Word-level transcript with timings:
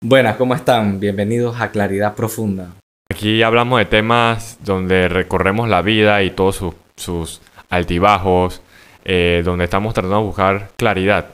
Buenas, 0.00 0.36
¿cómo 0.36 0.54
están? 0.54 1.00
Bienvenidos 1.00 1.60
a 1.60 1.70
Claridad 1.72 2.14
Profunda. 2.14 2.68
Aquí 3.10 3.42
hablamos 3.42 3.80
de 3.80 3.84
temas 3.86 4.58
donde 4.64 5.08
recorremos 5.08 5.68
la 5.68 5.82
vida 5.82 6.22
y 6.22 6.30
todos 6.30 6.56
sus, 6.56 6.74
sus 6.96 7.40
altibajos, 7.68 8.62
eh, 9.04 9.42
donde 9.44 9.64
estamos 9.64 9.94
tratando 9.94 10.18
de 10.20 10.24
buscar 10.24 10.70
claridad. 10.76 11.26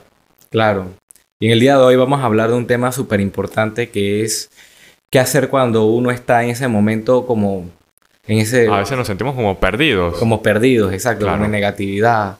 Claro. 0.50 0.86
Y 1.40 1.46
en 1.46 1.52
el 1.52 1.60
día 1.60 1.76
de 1.76 1.82
hoy 1.82 1.96
vamos 1.96 2.20
a 2.22 2.24
hablar 2.24 2.48
de 2.50 2.56
un 2.56 2.66
tema 2.66 2.90
súper 2.90 3.20
importante 3.20 3.90
que 3.90 4.22
es 4.22 4.50
qué 5.10 5.18
hacer 5.18 5.50
cuando 5.50 5.84
uno 5.84 6.10
está 6.10 6.42
en 6.42 6.50
ese 6.50 6.66
momento 6.66 7.26
como 7.26 7.68
en 8.26 8.38
ese... 8.38 8.68
A 8.68 8.78
veces 8.78 8.96
nos 8.96 9.06
sentimos 9.06 9.34
como 9.34 9.58
perdidos. 9.60 10.16
Como 10.16 10.42
perdidos, 10.42 10.92
exacto, 10.94 11.26
Claro. 11.26 11.36
como 11.36 11.44
en 11.46 11.50
negatividad. 11.50 12.38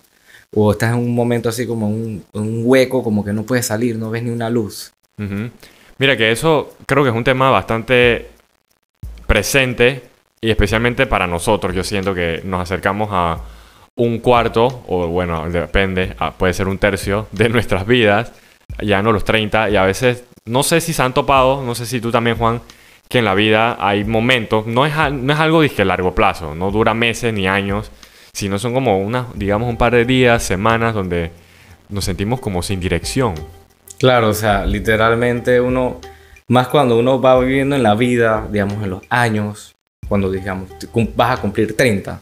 O 0.55 0.73
estás 0.73 0.93
en 0.95 1.01
un 1.01 1.15
momento 1.15 1.51
así 1.51 1.67
como 1.67 1.89
un, 1.89 2.25
un 2.33 2.63
hueco, 2.65 3.03
como 3.03 3.23
que 3.25 3.33
no 3.35 3.43
puedes 3.43 3.67
salir, 3.67 3.97
no 3.97 4.09
ves 4.11 4.23
ni 4.23 4.31
una 4.31 4.49
luz. 4.49 4.93
Ujú. 5.19 5.51
Mira 5.99 6.17
que 6.17 6.33
eso 6.33 6.75
creo 6.87 7.05
que 7.05 7.11
es 7.11 7.17
un 7.17 7.25
tema 7.25 7.51
bastante 7.51 8.31
presente 9.27 10.03
y 10.41 10.51
especialmente 10.51 11.07
para 11.07 11.27
nosotros. 11.27 11.75
Yo 11.75 11.85
siento 11.85 12.15
que 12.15 12.41
nos 12.45 12.61
acercamos 12.61 13.09
a 13.13 13.39
un 13.97 14.19
cuarto, 14.19 14.85
o 14.89 15.07
bueno, 15.07 15.49
depende, 15.49 16.17
puede 16.37 16.53
ser 16.53 16.69
un 16.69 16.79
tercio 16.79 17.29
de 17.33 17.49
nuestras 17.49 17.87
vidas, 17.87 18.33
ya 18.83 19.03
no 19.03 19.13
los 19.13 19.25
30, 19.25 19.71
y 19.71 19.77
a 19.77 19.85
veces, 19.85 20.25
no 20.47 20.63
sé 20.63 20.81
si 20.81 20.93
se 20.93 21.03
han 21.03 21.15
topado, 21.15 21.63
no 21.63 21.75
sé 21.75 21.87
si 21.87 22.01
tú 22.01 22.11
también, 22.11 22.37
Juan, 22.37 22.61
que 23.09 23.19
en 23.19 23.25
la 23.25 23.35
vida 23.35 23.77
hay 23.79 24.05
momentos, 24.05 24.67
no 24.67 24.85
es, 24.85 24.95
no 25.13 25.33
es 25.33 25.39
algo 25.39 25.63
de 25.63 25.85
largo 25.85 26.15
plazo, 26.15 26.55
no 26.55 26.71
dura 26.71 26.93
meses 26.93 27.33
ni 27.33 27.47
años, 27.47 27.93
sino 28.33 28.59
son 28.59 28.75
como 28.75 28.99
unas, 28.99 29.27
digamos, 29.35 29.69
un 29.69 29.77
par 29.77 29.95
de 29.95 30.05
días, 30.05 30.43
semanas, 30.43 30.93
donde 30.95 31.31
nos 31.89 32.05
sentimos 32.05 32.41
como 32.41 32.63
sin 32.63 32.81
dirección. 32.81 33.35
Claro, 34.05 34.29
o 34.29 34.35
sea, 34.35 34.67
literalmente 34.67 35.63
uno, 35.63 35.99
más 36.47 36.69
cuando 36.69 36.99
uno 36.99 37.23
va 37.23 37.41
viviendo 37.41 37.75
en 37.75 37.83
la 37.83 37.95
vida, 37.95 38.47
digamos, 38.53 38.85
en 38.85 38.91
los 38.91 39.03
años, 39.09 39.75
cuando, 40.07 40.31
digamos, 40.31 40.69
vas 41.17 41.39
a 41.39 41.41
cumplir 41.41 41.75
30, 41.75 42.21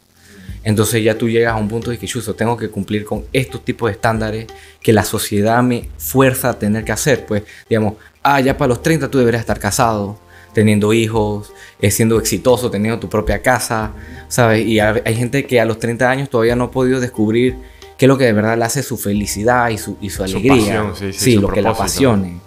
entonces 0.63 1.03
ya 1.03 1.17
tú 1.17 1.27
llegas 1.27 1.51
a 1.51 1.57
un 1.57 1.67
punto 1.67 1.91
de 1.91 1.97
que, 1.97 2.07
chuzo, 2.07 2.35
tengo 2.35 2.55
que 2.55 2.69
cumplir 2.69 3.03
con 3.03 3.25
estos 3.33 3.65
tipos 3.65 3.89
de 3.89 3.95
estándares 3.95 4.47
que 4.79 4.93
la 4.93 5.03
sociedad 5.03 5.61
me 5.61 5.89
fuerza 5.97 6.51
a 6.51 6.53
tener 6.57 6.85
que 6.85 6.93
hacer. 6.93 7.25
Pues, 7.25 7.43
digamos, 7.67 7.95
ah, 8.23 8.39
ya 8.39 8.57
para 8.57 8.69
los 8.69 8.81
30 8.81 9.11
tú 9.11 9.17
deberías 9.17 9.41
estar 9.41 9.59
casado, 9.59 10.17
teniendo 10.53 10.93
hijos, 10.93 11.51
eh, 11.81 11.91
siendo 11.91 12.17
exitoso, 12.17 12.71
teniendo 12.71 12.97
tu 12.97 13.09
propia 13.09 13.41
casa, 13.41 13.91
¿sabes? 14.29 14.65
Y 14.65 14.79
hay 14.79 15.15
gente 15.15 15.45
que 15.45 15.59
a 15.59 15.65
los 15.65 15.79
30 15.79 16.09
años 16.09 16.29
todavía 16.29 16.55
no 16.55 16.63
ha 16.63 16.71
podido 16.71 17.01
descubrir 17.01 17.57
qué 18.03 18.07
es 18.07 18.09
lo 18.09 18.17
que 18.17 18.25
de 18.25 18.33
verdad 18.33 18.57
le 18.57 18.65
hace 18.65 18.83
su 18.83 18.97
felicidad 18.97 19.69
y 19.69 19.77
su, 19.77 19.95
y 20.01 20.09
su 20.09 20.17
Su 20.17 20.23
alegría. 20.25 20.55
pasión, 20.83 20.93
sí, 20.93 21.13
sí, 21.13 21.35
su 21.35 21.41
lo 21.41 21.47
que 21.47 21.61
la 21.61 21.69
apasione. 21.69 22.41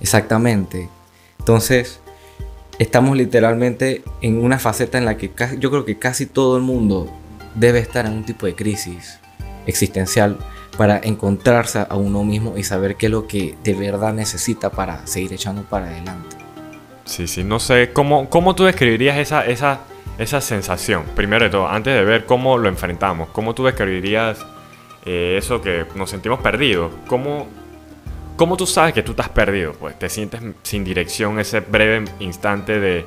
Exactamente. 0.00 0.88
Entonces, 1.40 1.98
estamos 2.78 3.16
literalmente 3.16 4.04
en 4.20 4.40
una 4.44 4.60
faceta 4.60 4.96
en 4.96 5.04
la 5.04 5.16
que 5.16 5.30
casi- 5.32 5.58
yo 5.58 5.72
creo 5.72 5.84
que 5.84 5.98
casi 5.98 6.26
todo 6.26 6.56
el 6.56 6.62
mundo 6.62 7.10
debe 7.56 7.80
estar 7.80 8.06
en 8.06 8.12
un 8.12 8.24
tipo 8.24 8.46
de 8.46 8.54
crisis 8.54 9.18
existencial 9.66 10.38
para 10.78 11.00
encontrarse 11.02 11.80
a 11.88 11.96
uno 11.96 12.22
mismo 12.22 12.56
y 12.56 12.62
saber 12.62 12.94
qué 12.94 13.06
es 13.06 13.12
lo 13.12 13.26
que 13.26 13.56
de 13.64 13.74
verdad 13.74 14.12
necesita 14.14 14.70
para 14.70 15.04
seguir 15.08 15.32
echando 15.32 15.62
para 15.62 15.86
adelante. 15.86 16.36
Sí, 17.04 17.26
sí, 17.26 17.42
no 17.42 17.58
sé, 17.58 17.90
¿cómo, 17.92 18.30
cómo 18.30 18.54
tú 18.54 18.62
describirías 18.62 19.18
esa, 19.18 19.44
esa, 19.44 19.80
esa 20.18 20.40
sensación? 20.40 21.02
Primero 21.16 21.46
de 21.46 21.50
todo, 21.50 21.66
antes 21.68 21.92
de 21.94 22.04
ver 22.04 22.26
cómo 22.26 22.58
lo 22.58 22.68
enfrentamos, 22.68 23.28
¿cómo 23.32 23.56
tú 23.56 23.64
describirías 23.64 24.38
eh, 25.06 25.36
eso 25.38 25.60
que 25.60 25.84
nos 25.94 26.10
sentimos 26.10 26.40
perdidos? 26.40 26.92
¿Cómo, 27.06 27.46
¿Cómo 28.36 28.56
tú 28.56 28.66
sabes 28.66 28.94
que 28.94 29.02
tú 29.02 29.12
estás 29.12 29.28
perdido? 29.28 29.72
Pues 29.72 29.98
te 29.98 30.08
sientes 30.08 30.40
sin 30.62 30.84
dirección 30.84 31.38
ese 31.38 31.60
breve 31.60 32.04
instante 32.20 32.80
de, 32.80 33.04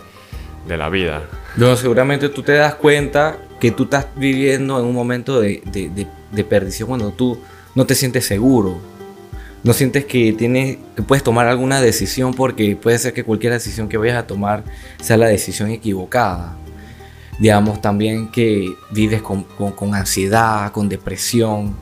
de 0.67 0.77
la 0.77 0.89
vida. 0.89 1.23
Luego 1.55 1.75
seguramente 1.75 2.29
tú 2.29 2.43
te 2.43 2.53
das 2.53 2.75
cuenta 2.75 3.37
que 3.59 3.71
tú 3.71 3.83
estás 3.85 4.07
viviendo 4.15 4.79
en 4.79 4.85
un 4.85 4.93
momento 4.93 5.39
de, 5.41 5.61
de- 5.65 5.89
de- 5.89 6.07
de 6.31 6.43
perdición 6.43 6.87
cuando 6.89 7.11
tú 7.11 7.39
no 7.75 7.85
te 7.85 7.95
sientes 7.95 8.25
seguro. 8.25 8.77
No 9.63 9.73
sientes 9.73 10.05
que, 10.05 10.31
tienes, 10.33 10.77
que 10.95 11.01
puedes 11.01 11.23
tomar 11.23 11.47
alguna 11.47 11.81
decisión 11.81 12.33
porque 12.33 12.75
puede 12.75 12.99
ser 12.99 13.13
que 13.13 13.23
cualquier 13.23 13.53
decisión 13.53 13.89
que 13.89 13.97
vayas 13.97 14.17
a 14.17 14.27
tomar 14.27 14.63
sea 15.01 15.17
la 15.17 15.25
decisión 15.27 15.71
equivocada. 15.71 16.55
Digamos 17.39 17.81
también 17.81 18.29
que 18.29 18.71
vives 18.91 19.21
con, 19.21 19.43
con- 19.43 19.71
con 19.71 19.93
ansiedad, 19.95 20.71
con 20.71 20.87
depresión. 20.87 21.75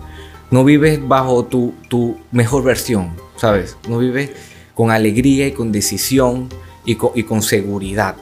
No 0.51 0.63
vives 0.63 1.00
bajo 1.06 1.45
tu, 1.45 1.73
tu 1.89 2.17
mejor 2.31 2.63
versión, 2.63 3.11
¿sabes? 3.38 3.78
No 3.89 3.97
vives 4.00 4.31
con 4.73 4.91
alegría 4.91 5.47
y 5.47 5.51
con 5.51 5.72
decisión 5.72 6.50
y 6.85 6.95
con- 6.95 7.11
y 7.16 7.23
con 7.23 7.41
seguridad 7.41 8.16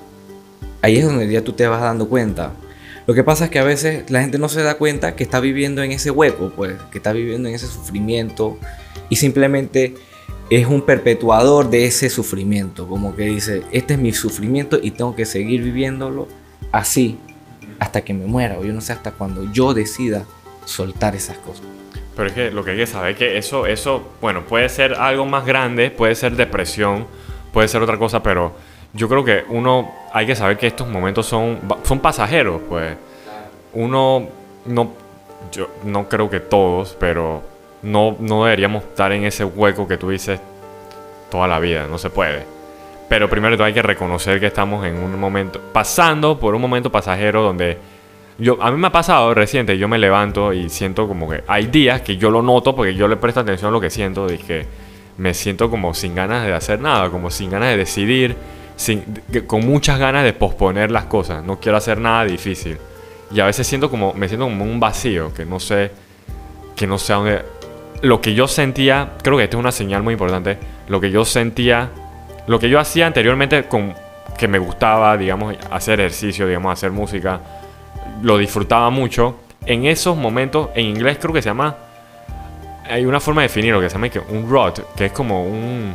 ahí 0.81 0.97
es 0.97 1.05
donde 1.05 1.31
ya 1.31 1.41
tú 1.41 1.53
te 1.53 1.65
vas 1.65 1.81
dando 1.81 2.09
cuenta. 2.09 2.51
Lo 3.07 3.13
que 3.13 3.23
pasa 3.23 3.45
es 3.45 3.49
que 3.51 3.57
a 3.59 3.63
veces 3.63 4.09
la 4.11 4.21
gente 4.21 4.37
no 4.37 4.49
se 4.49 4.61
da 4.63 4.75
cuenta 4.77 5.15
que 5.15 5.23
está 5.23 5.39
viviendo 5.39 5.81
en 5.81 5.91
ese 5.93 6.11
hueco, 6.11 6.51
pues, 6.55 6.75
que 6.91 6.97
está 6.97 7.13
viviendo 7.13 7.47
en 7.47 7.55
ese 7.55 7.67
sufrimiento 7.67 8.57
y 9.09 9.15
simplemente 9.15 9.95
es 10.49 10.67
un 10.67 10.81
perpetuador 10.85 11.69
de 11.69 11.85
ese 11.85 12.09
sufrimiento, 12.09 12.85
como 12.87 13.15
que 13.15 13.23
dice, 13.23 13.63
este 13.71 13.93
es 13.93 13.99
mi 13.99 14.11
sufrimiento 14.11 14.77
y 14.81 14.91
tengo 14.91 15.15
que 15.15 15.25
seguir 15.25 15.63
viviéndolo 15.63 16.27
así 16.73 17.17
hasta 17.79 18.01
que 18.01 18.13
me 18.13 18.25
muera, 18.25 18.59
o 18.59 18.65
yo 18.65 18.73
no 18.73 18.81
sé 18.81 18.91
hasta 18.91 19.11
cuando 19.11 19.49
yo 19.53 19.73
decida 19.73 20.25
soltar 20.65 21.15
esas 21.15 21.37
cosas. 21.37 21.63
Pero 22.15 22.27
es 22.29 22.33
que 22.33 22.51
lo 22.51 22.63
que 22.63 22.71
hay 22.71 22.77
que 22.77 22.87
saber 22.87 23.11
es 23.11 23.17
que 23.17 23.37
eso, 23.37 23.65
eso, 23.65 24.11
bueno, 24.21 24.41
puede 24.41 24.69
ser 24.69 24.93
algo 24.93 25.25
más 25.25 25.45
grande, 25.45 25.89
puede 25.89 26.13
ser 26.15 26.33
depresión, 26.35 27.07
puede 27.51 27.67
ser 27.67 27.81
otra 27.81 27.97
cosa, 27.97 28.21
pero 28.21 28.53
yo 28.93 29.09
creo 29.09 29.23
que 29.25 29.43
uno 29.49 29.91
hay 30.13 30.27
que 30.27 30.35
saber 30.35 30.57
que 30.57 30.67
estos 30.67 30.87
momentos 30.87 31.25
son, 31.25 31.59
son 31.83 31.99
pasajeros, 31.99 32.61
pues. 32.69 32.95
Uno 33.73 34.27
no, 34.65 34.93
yo 35.51 35.69
no 35.83 36.07
creo 36.07 36.29
que 36.29 36.39
todos, 36.39 36.95
pero 36.99 37.41
no, 37.81 38.15
no 38.19 38.45
deberíamos 38.45 38.83
estar 38.83 39.11
en 39.11 39.25
ese 39.25 39.43
hueco 39.43 39.87
que 39.87 39.97
tú 39.97 40.09
dices 40.09 40.39
toda 41.31 41.47
la 41.47 41.59
vida, 41.59 41.87
no 41.87 41.97
se 41.97 42.11
puede. 42.11 42.45
Pero 43.09 43.29
primero 43.29 43.63
hay 43.63 43.73
que 43.73 43.81
reconocer 43.81 44.39
que 44.39 44.47
estamos 44.47 44.85
en 44.85 44.95
un 44.95 45.19
momento, 45.19 45.59
pasando 45.73 46.39
por 46.39 46.53
un 46.53 46.61
momento 46.61 46.91
pasajero 46.91 47.41
donde 47.41 47.77
yo, 48.39 48.61
a 48.61 48.71
mí 48.71 48.77
me 48.77 48.87
ha 48.87 48.91
pasado 48.91 49.33
reciente, 49.33 49.77
yo 49.77 49.87
me 49.87 49.97
levanto 49.97 50.53
y 50.53 50.69
siento 50.69 51.07
como 51.07 51.29
que 51.29 51.43
hay 51.47 51.67
días 51.67 52.01
que 52.01 52.17
yo 52.17 52.31
lo 52.31 52.41
noto 52.41 52.75
porque 52.75 52.95
yo 52.95 53.07
le 53.07 53.17
presto 53.17 53.41
atención 53.41 53.69
a 53.69 53.71
lo 53.71 53.79
que 53.79 53.89
siento, 53.89 54.27
que 54.27 54.65
me 55.17 55.33
siento 55.33 55.69
como 55.69 55.93
sin 55.93 56.15
ganas 56.15 56.45
de 56.45 56.53
hacer 56.53 56.79
nada, 56.79 57.09
como 57.09 57.29
sin 57.29 57.51
ganas 57.51 57.69
de 57.69 57.77
decidir, 57.77 58.35
sin, 58.75 59.03
con 59.45 59.65
muchas 59.65 59.99
ganas 59.99 60.23
de 60.23 60.33
posponer 60.33 60.89
las 60.89 61.05
cosas, 61.05 61.43
no 61.43 61.59
quiero 61.59 61.77
hacer 61.77 61.99
nada 61.99 62.25
difícil. 62.25 62.77
Y 63.31 63.39
a 63.39 63.45
veces 63.45 63.65
siento 63.67 63.89
como, 63.89 64.13
me 64.13 64.27
siento 64.27 64.45
como 64.45 64.63
un 64.63 64.79
vacío, 64.79 65.33
que 65.33 65.45
no 65.45 65.59
sé, 65.59 65.91
que 66.75 66.87
no 66.87 66.97
sé 66.97 67.13
a 67.13 67.15
dónde... 67.17 67.41
Lo 68.01 68.19
que 68.19 68.33
yo 68.33 68.47
sentía, 68.47 69.13
creo 69.21 69.37
que 69.37 69.45
esta 69.45 69.55
es 69.57 69.59
una 69.59 69.71
señal 69.71 70.03
muy 70.03 70.13
importante, 70.13 70.57
lo 70.89 70.99
que 70.99 71.09
yo 71.09 71.23
sentía, 71.23 71.89
lo 72.47 72.59
que 72.59 72.69
yo 72.69 72.79
hacía 72.79 73.07
anteriormente 73.07 73.63
con 73.63 73.93
que 74.37 74.47
me 74.47 74.59
gustaba, 74.59 75.15
digamos, 75.15 75.55
hacer 75.71 75.99
ejercicio, 75.99 76.45
digamos, 76.47 76.73
hacer 76.73 76.91
música, 76.91 77.39
lo 78.21 78.37
disfrutaba 78.37 78.89
mucho. 78.89 79.37
En 79.65 79.85
esos 79.85 80.17
momentos, 80.17 80.69
en 80.75 80.85
inglés 80.85 81.17
creo 81.19 81.33
que 81.33 81.41
se 81.41 81.49
llama. 81.49 81.75
Hay 82.89 83.05
una 83.05 83.19
forma 83.19 83.41
de 83.41 83.47
definirlo 83.47 83.79
que 83.79 83.89
se 83.89 83.95
llama 83.95 84.09
un 84.29 84.49
rot, 84.49 84.93
que 84.95 85.05
es 85.05 85.11
como 85.11 85.45
un. 85.45 85.93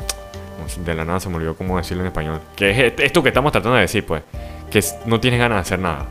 De 0.85 0.95
la 0.95 1.05
nada 1.05 1.21
se 1.21 1.29
me 1.29 1.37
olvidó 1.37 1.55
cómo 1.55 1.77
decirlo 1.77 2.03
en 2.03 2.09
español. 2.09 2.41
Que 2.57 2.71
es 2.71 2.95
esto 2.99 3.23
que 3.23 3.29
estamos 3.29 3.53
tratando 3.53 3.77
de 3.77 3.83
decir, 3.83 4.05
pues. 4.05 4.23
Que 4.71 4.83
no 5.07 5.19
tienes 5.21 5.41
ganas 5.41 5.57
de 5.57 5.61
hacer 5.61 5.79
nada. 5.79 6.07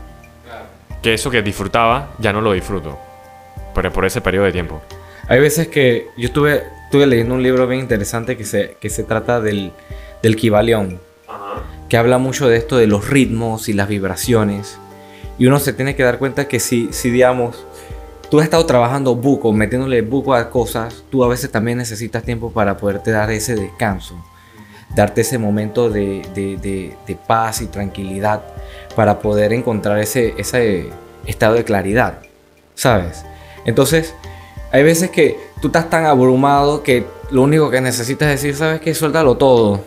Que 1.02 1.14
eso 1.14 1.30
que 1.30 1.42
disfrutaba, 1.42 2.10
ya 2.18 2.32
no 2.32 2.40
lo 2.40 2.52
disfruto. 2.52 2.98
Pero 3.74 3.92
por 3.92 4.04
ese 4.04 4.20
periodo 4.20 4.46
de 4.46 4.52
tiempo. 4.52 4.82
Hay 5.28 5.40
veces 5.40 5.68
que 5.68 6.08
yo 6.16 6.26
estuve, 6.26 6.62
estuve 6.84 7.06
leyendo 7.06 7.34
un 7.34 7.42
libro 7.42 7.66
bien 7.66 7.80
interesante 7.80 8.36
que 8.36 8.44
se, 8.44 8.76
que 8.80 8.88
se 8.88 9.04
trata 9.04 9.40
del, 9.40 9.72
del 10.22 10.36
Kibalión, 10.36 11.00
que 11.88 11.96
habla 11.96 12.16
mucho 12.16 12.48
de 12.48 12.56
esto 12.56 12.78
de 12.78 12.86
los 12.86 13.08
ritmos 13.08 13.68
y 13.68 13.74
las 13.74 13.88
vibraciones. 13.88 14.78
Y 15.38 15.46
uno 15.46 15.58
se 15.60 15.72
tiene 15.72 15.94
que 15.94 16.02
dar 16.02 16.18
cuenta 16.18 16.48
que 16.48 16.58
si, 16.60 16.92
si 16.92 17.10
digamos, 17.10 17.64
tú 18.30 18.38
has 18.40 18.44
estado 18.44 18.66
trabajando 18.66 19.14
buco, 19.14 19.52
metiéndole 19.52 20.02
buco 20.02 20.34
a 20.34 20.50
cosas, 20.50 21.04
tú 21.10 21.22
a 21.24 21.28
veces 21.28 21.50
también 21.50 21.78
necesitas 21.78 22.22
tiempo 22.24 22.50
para 22.50 22.76
poderte 22.76 23.10
dar 23.12 23.30
ese 23.30 23.54
descanso, 23.54 24.14
darte 24.94 25.20
ese 25.20 25.38
momento 25.38 25.90
de, 25.90 26.22
de- 26.34 26.56
de- 26.56 26.96
de 27.06 27.14
paz 27.16 27.60
y 27.62 27.66
tranquilidad 27.66 28.42
para 28.96 29.20
poder 29.20 29.52
encontrar 29.52 29.98
ese, 29.98 30.34
ese 30.38 30.88
estado 31.26 31.54
de 31.54 31.64
claridad, 31.64 32.18
¿sabes? 32.74 33.24
Entonces, 33.64 34.14
hay 34.72 34.82
veces 34.82 35.10
que 35.10 35.38
tú 35.62 35.68
estás 35.68 35.88
tan 35.88 36.04
abrumado 36.04 36.82
que 36.82 37.06
lo 37.30 37.42
único 37.42 37.70
que 37.70 37.80
necesitas 37.80 38.28
decir, 38.28 38.56
¿sabes 38.56 38.80
qué? 38.80 38.92
Suéltalo 38.94 39.36
todo. 39.36 39.80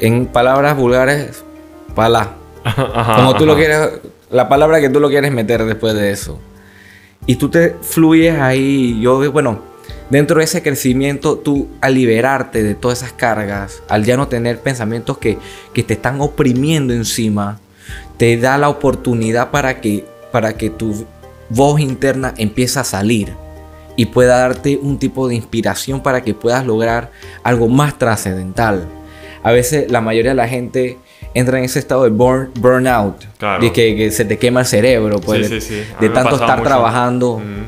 En 0.00 0.26
palabras 0.26 0.76
vulgares, 0.76 1.44
pala. 1.94 2.34
Ajá, 2.64 3.16
Como 3.16 3.34
tú 3.36 3.46
lo 3.46 3.52
ajá. 3.52 3.60
quieres, 3.60 3.90
la 4.30 4.48
palabra 4.48 4.80
que 4.80 4.88
tú 4.88 5.00
lo 5.00 5.08
quieres 5.08 5.32
meter 5.32 5.64
después 5.64 5.94
de 5.94 6.10
eso. 6.10 6.38
Y 7.26 7.36
tú 7.36 7.48
te 7.48 7.76
fluyes 7.82 8.38
ahí. 8.38 8.98
Yo, 9.00 9.30
bueno, 9.32 9.60
dentro 10.10 10.38
de 10.38 10.44
ese 10.44 10.62
crecimiento, 10.62 11.38
tú 11.38 11.68
al 11.80 11.94
liberarte 11.94 12.62
de 12.62 12.74
todas 12.74 12.98
esas 13.02 13.12
cargas, 13.12 13.82
al 13.88 14.04
ya 14.04 14.16
no 14.16 14.28
tener 14.28 14.60
pensamientos 14.60 15.18
que, 15.18 15.38
que 15.72 15.82
te 15.82 15.94
están 15.94 16.20
oprimiendo 16.20 16.92
encima, 16.94 17.60
te 18.16 18.36
da 18.36 18.58
la 18.58 18.68
oportunidad 18.68 19.50
para 19.50 19.80
que, 19.80 20.04
para 20.32 20.54
que 20.54 20.70
tu 20.70 21.06
voz 21.48 21.80
interna 21.80 22.34
empiece 22.36 22.78
a 22.78 22.84
salir 22.84 23.34
y 23.96 24.06
pueda 24.06 24.38
darte 24.38 24.78
un 24.80 24.98
tipo 24.98 25.28
de 25.28 25.34
inspiración 25.34 26.02
para 26.02 26.22
que 26.22 26.32
puedas 26.34 26.64
lograr 26.64 27.10
algo 27.42 27.68
más 27.68 27.98
trascendental. 27.98 28.86
A 29.42 29.50
veces 29.52 29.90
la 29.90 30.00
mayoría 30.00 30.30
de 30.30 30.36
la 30.36 30.48
gente 30.48 30.98
entra 31.34 31.58
en 31.58 31.64
ese 31.64 31.78
estado 31.78 32.04
de 32.04 32.10
burn, 32.10 32.50
burnout, 32.58 33.24
Claro. 33.38 33.62
de 33.62 33.72
que, 33.72 33.94
que 33.96 34.10
se 34.10 34.24
te 34.24 34.38
quema 34.38 34.60
el 34.60 34.66
cerebro, 34.66 35.20
pues, 35.20 35.46
Sí, 35.46 35.54
de, 35.54 35.60
sí, 35.60 35.74
sí. 35.80 35.82
De 36.00 36.08
tanto 36.10 36.34
estar 36.34 36.58
mucho. 36.58 36.68
trabajando. 36.68 37.38
Mm. 37.38 37.66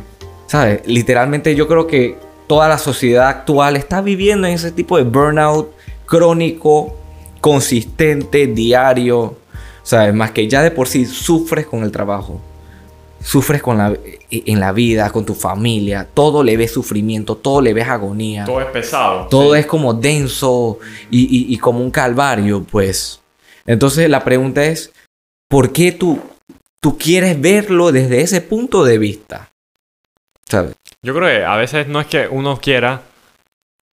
¿Sabes? 0.49 0.81
Literalmente 0.87 1.55
yo 1.55 1.67
creo 1.69 1.87
que 1.87 2.19
toda 2.47 2.69
la 2.69 2.77
sociedad 2.79 3.29
actual 3.29 3.77
está 3.77 4.01
viviendo 4.03 4.47
en 4.47 4.55
ese 4.55 4.71
tipo 4.73 4.97
de 4.99 5.05
burnout 5.05 5.71
crónico, 6.07 6.95
consistente, 7.41 8.47
diario. 8.47 9.37
¿Sabes? 9.83 10.15
Más 10.15 10.31
que 10.31 10.47
ya 10.49 10.63
de 10.63 10.71
por 10.71 10.87
sí 10.89 11.07
sufres 11.07 11.67
con 11.67 11.83
el 11.83 11.91
trabajo. 11.91 12.41
Sufres 13.21 13.63
con 13.63 13.79
la, 13.79 13.95
en 14.31 14.61
la 14.61 14.73
vida, 14.73 15.11
con 15.11 15.25
tu 15.25 15.35
familia. 15.35 16.07
Todo 16.13 16.43
le 16.43 16.57
ves 16.57 16.73
sufrimiento, 16.73 17.37
todo 17.37 17.61
le 17.61 17.73
ves 17.73 17.89
agonía. 17.89 18.45
Todo 18.45 18.61
es 18.61 18.67
pesado. 18.67 19.27
Todo 19.29 19.55
es 19.55 19.65
como 19.67 19.95
denso 19.95 20.79
y, 21.11 21.21
y- 21.23 21.55
y 21.55 21.59
como 21.59 21.81
un 21.81 21.91
calvario, 21.91 22.65
pues. 22.69 23.21
Entonces 23.67 24.09
la 24.09 24.25
pregunta 24.25 24.65
es, 24.65 24.93
¿por 25.49 25.73
qué 25.73 25.93
tú, 25.93 26.21
tú 26.81 26.99
quieres 26.99 27.41
verlo 27.41 27.93
desde 27.93 28.23
ese 28.23 28.41
punto 28.41 28.85
de 28.85 28.99
vista? 28.99 29.51
¿Sabes? 30.49 30.75
Yo 31.03 31.15
creo 31.15 31.29
que 31.29 31.45
a 31.45 31.57
veces 31.57 31.89
no 31.89 32.01
es 32.01 32.07
que 32.07 32.29
uno 32.29 32.59
quiera, 32.59 33.03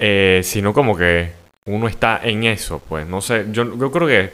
eh, 0.00 0.40
sino 0.42 0.72
como 0.72 0.96
que 0.96 1.32
uno 1.66 1.88
está 1.88 2.20
en 2.22 2.44
eso, 2.44 2.80
pues. 2.88 3.06
No 3.06 3.20
sé, 3.20 3.46
yo, 3.50 3.76
yo 3.76 3.90
creo 3.90 4.06
que, 4.06 4.32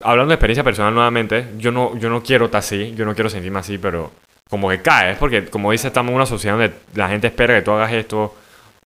hablando 0.00 0.30
de 0.30 0.34
experiencia 0.34 0.64
personal 0.64 0.94
nuevamente, 0.94 1.48
yo 1.58 1.72
no, 1.72 1.96
yo 1.98 2.10
no 2.10 2.22
quiero 2.22 2.46
estar 2.46 2.58
así, 2.60 2.94
yo 2.94 3.04
no 3.04 3.14
quiero 3.14 3.30
sentirme 3.30 3.60
así, 3.60 3.78
pero 3.78 4.12
como 4.48 4.68
que 4.68 4.82
caes, 4.82 5.16
porque 5.18 5.46
como 5.46 5.72
dice, 5.72 5.88
estamos 5.88 6.10
en 6.10 6.16
una 6.16 6.26
sociedad 6.26 6.56
donde 6.56 6.74
la 6.94 7.08
gente 7.08 7.28
espera 7.28 7.56
que 7.56 7.62
tú 7.62 7.72
hagas 7.72 7.92
esto. 7.92 8.34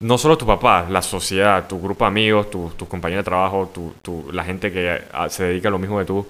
No 0.05 0.19
solo 0.19 0.37
tu 0.37 0.47
papá, 0.47 0.87
la 0.91 1.01
sociedad, 1.01 1.67
tu 1.67 1.81
grupo 1.81 2.05
de 2.05 2.09
amigos, 2.09 2.51
tu- 2.51 2.71
tus 2.77 2.87
compañeros 2.89 3.25
de 3.25 3.31
trabajo, 3.31 3.71
tu, 3.73 3.95
tu- 4.03 4.31
la 4.33 4.45
gente 4.45 4.71
que 4.71 5.01
se 5.31 5.45
dedica 5.45 5.69
a 5.69 5.71
lo 5.71 5.79
mismo 5.79 5.99
que 5.99 6.05
tú, 6.05 6.27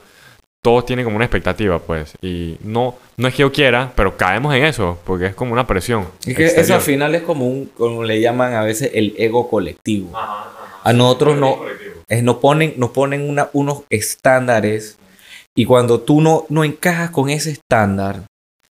todos 0.62 0.86
tienen 0.86 1.04
como 1.04 1.16
una 1.16 1.24
expectativa, 1.24 1.78
pues. 1.80 2.14
Y 2.22 2.56
no, 2.62 2.94
no 3.16 3.28
es 3.28 3.34
que 3.34 3.40
yo 3.40 3.50
quiera, 3.52 3.90
pero 3.96 4.16
caemos 4.16 4.54
en 4.54 4.64
eso, 4.64 4.98
porque 5.04 5.26
es 5.26 5.34
como 5.34 5.52
una 5.52 5.66
presión. 5.66 6.06
Es 6.24 6.36
que 6.36 6.46
eso 6.46 6.74
al 6.74 6.80
final 6.80 7.14
es 7.16 7.22
como 7.22 7.46
un, 7.48 7.66
como 7.76 8.04
le 8.04 8.20
llaman 8.20 8.54
a 8.54 8.62
veces 8.62 8.90
el 8.94 9.14
ego 9.18 9.50
colectivo. 9.50 10.12
A 10.16 10.92
nosotros 10.92 11.36
no, 11.36 11.58
es, 12.08 12.22
nos 12.22 12.36
ponen, 12.36 12.74
nos 12.76 12.90
ponen 12.90 13.28
una- 13.28 13.48
unos 13.54 13.82
estándares 13.90 14.98
y 15.56 15.64
cuando 15.64 16.00
tú 16.00 16.20
no, 16.20 16.44
no 16.48 16.62
encajas 16.64 17.10
con 17.10 17.28
ese 17.28 17.50
estándar, 17.50 18.22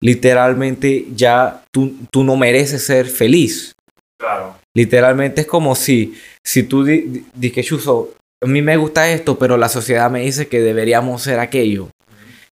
literalmente 0.01 1.05
ya 1.15 1.63
tú, 1.71 1.93
tú 2.11 2.23
no 2.23 2.35
mereces 2.35 2.83
ser 2.83 3.05
feliz. 3.07 3.73
Claro. 4.19 4.55
Literalmente 4.77 5.41
es 5.41 5.47
como 5.47 5.73
si, 5.73 6.13
si 6.45 6.61
tú 6.61 6.83
di, 6.83 7.01
di- 7.01 7.25
di 7.33 7.49
que 7.49 7.63
Chuzo, 7.63 8.13
a 8.43 8.45
mí 8.45 8.61
me 8.61 8.77
gusta 8.77 9.09
esto, 9.11 9.39
pero 9.39 9.57
la 9.57 9.69
sociedad 9.69 10.11
me 10.11 10.21
dice 10.21 10.47
que 10.47 10.59
deberíamos 10.61 11.23
ser 11.23 11.39
aquello 11.39 11.89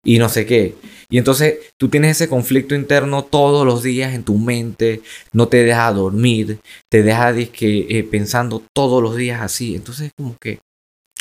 y 0.02 0.18
no 0.18 0.30
sé 0.30 0.46
qué. 0.46 0.74
Y 1.10 1.18
entonces 1.18 1.56
tú 1.78 1.90
tienes 1.90 2.12
ese 2.12 2.30
conflicto 2.30 2.74
interno 2.74 3.24
todos 3.24 3.66
los 3.66 3.82
días 3.82 4.14
en 4.14 4.24
tu 4.24 4.38
mente, 4.38 5.02
no 5.34 5.48
te 5.48 5.64
deja 5.64 5.92
dormir, 5.92 6.60
te 6.90 7.02
deja 7.02 7.30
dizque, 7.34 7.86
eh, 7.90 8.04
pensando 8.04 8.62
todos 8.74 9.02
los 9.02 9.16
días 9.16 9.42
así. 9.42 9.74
Entonces 9.74 10.10
como 10.16 10.34
que, 10.40 10.60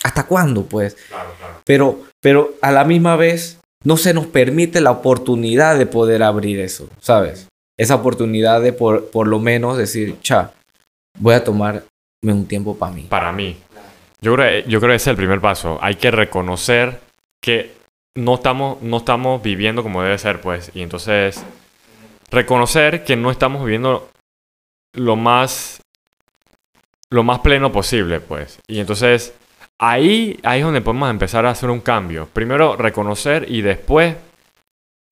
¿hasta 0.03 0.25
cuándo 0.25 0.63
pues? 0.63 0.95
Claro, 1.09 1.31
claro. 1.37 1.53
Pero, 1.65 2.01
pero 2.21 2.53
a 2.61 2.71
la 2.71 2.85
misma 2.85 3.17
vez 3.17 3.57
no 3.83 3.97
se 3.97 4.13
nos 4.13 4.25
permite 4.27 4.79
la 4.79 4.91
oportunidad 4.91 5.77
de 5.77 5.85
poder 5.85 6.23
abrir 6.23 6.61
eso, 6.61 6.87
¿sabes? 7.01 7.47
Esa 7.77 7.95
oportunidad 7.95 8.61
de 8.61 8.71
por, 8.71 9.09
por 9.09 9.27
lo 9.27 9.39
menos 9.39 9.77
decir, 9.77 10.15
cha, 10.21 10.53
voy 11.19 11.35
a 11.35 11.43
tomarme 11.43 11.83
un 12.23 12.47
tiempo 12.47 12.77
para 12.77 12.91
mí. 12.91 13.03
Para 13.09 13.31
mí. 13.31 13.57
Yo 14.21 14.35
creo, 14.35 14.65
yo 14.65 14.79
creo 14.79 14.91
que 14.91 14.95
ese 14.95 15.09
es 15.09 15.13
el 15.13 15.17
primer 15.17 15.41
paso. 15.41 15.77
Hay 15.81 15.95
que 15.95 16.11
reconocer 16.11 17.01
que 17.41 17.73
no 18.15 18.35
estamos, 18.35 18.81
no 18.81 18.97
estamos 18.97 19.41
viviendo 19.41 19.83
como 19.83 20.01
debe 20.01 20.17
ser, 20.17 20.39
pues. 20.39 20.71
Y 20.73 20.81
entonces, 20.81 21.43
reconocer 22.31 23.03
que 23.03 23.15
no 23.15 23.31
estamos 23.31 23.63
viviendo 23.63 24.09
lo 24.93 25.15
más, 25.15 25.81
lo 27.09 27.23
más 27.23 27.39
pleno 27.39 27.71
posible, 27.71 28.21
pues. 28.21 28.59
Y 28.67 28.79
entonces, 28.79 29.33
ahí, 29.79 30.39
ahí 30.43 30.59
es 30.59 30.65
donde 30.65 30.81
podemos 30.81 31.09
empezar 31.09 31.45
a 31.45 31.51
hacer 31.51 31.69
un 31.69 31.81
cambio. 31.81 32.29
Primero, 32.31 32.77
reconocer 32.77 33.45
y 33.49 33.61
después 33.61 34.15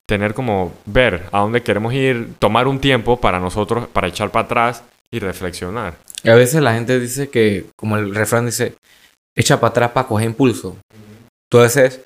tener 0.06 0.34
como 0.34 0.72
ver 0.86 1.28
a 1.32 1.40
dónde 1.40 1.62
queremos 1.62 1.92
ir, 1.92 2.34
tomar 2.38 2.66
un 2.66 2.80
tiempo 2.80 3.20
para 3.20 3.40
nosotros, 3.40 3.88
para 3.88 4.08
echar 4.08 4.30
para 4.30 4.44
atrás 4.44 4.84
y 5.12 5.18
reflexionar. 5.20 5.94
Y 6.24 6.30
a 6.30 6.34
veces 6.34 6.60
la 6.62 6.74
gente 6.74 6.98
dice 6.98 7.28
que, 7.28 7.66
como 7.76 7.96
el 7.96 8.14
refrán 8.14 8.46
dice, 8.46 8.74
echa 9.36 9.60
para 9.60 9.70
atrás 9.70 9.90
para 9.92 10.08
coger 10.08 10.26
impulso. 10.26 10.76
Entonces, 11.50 12.00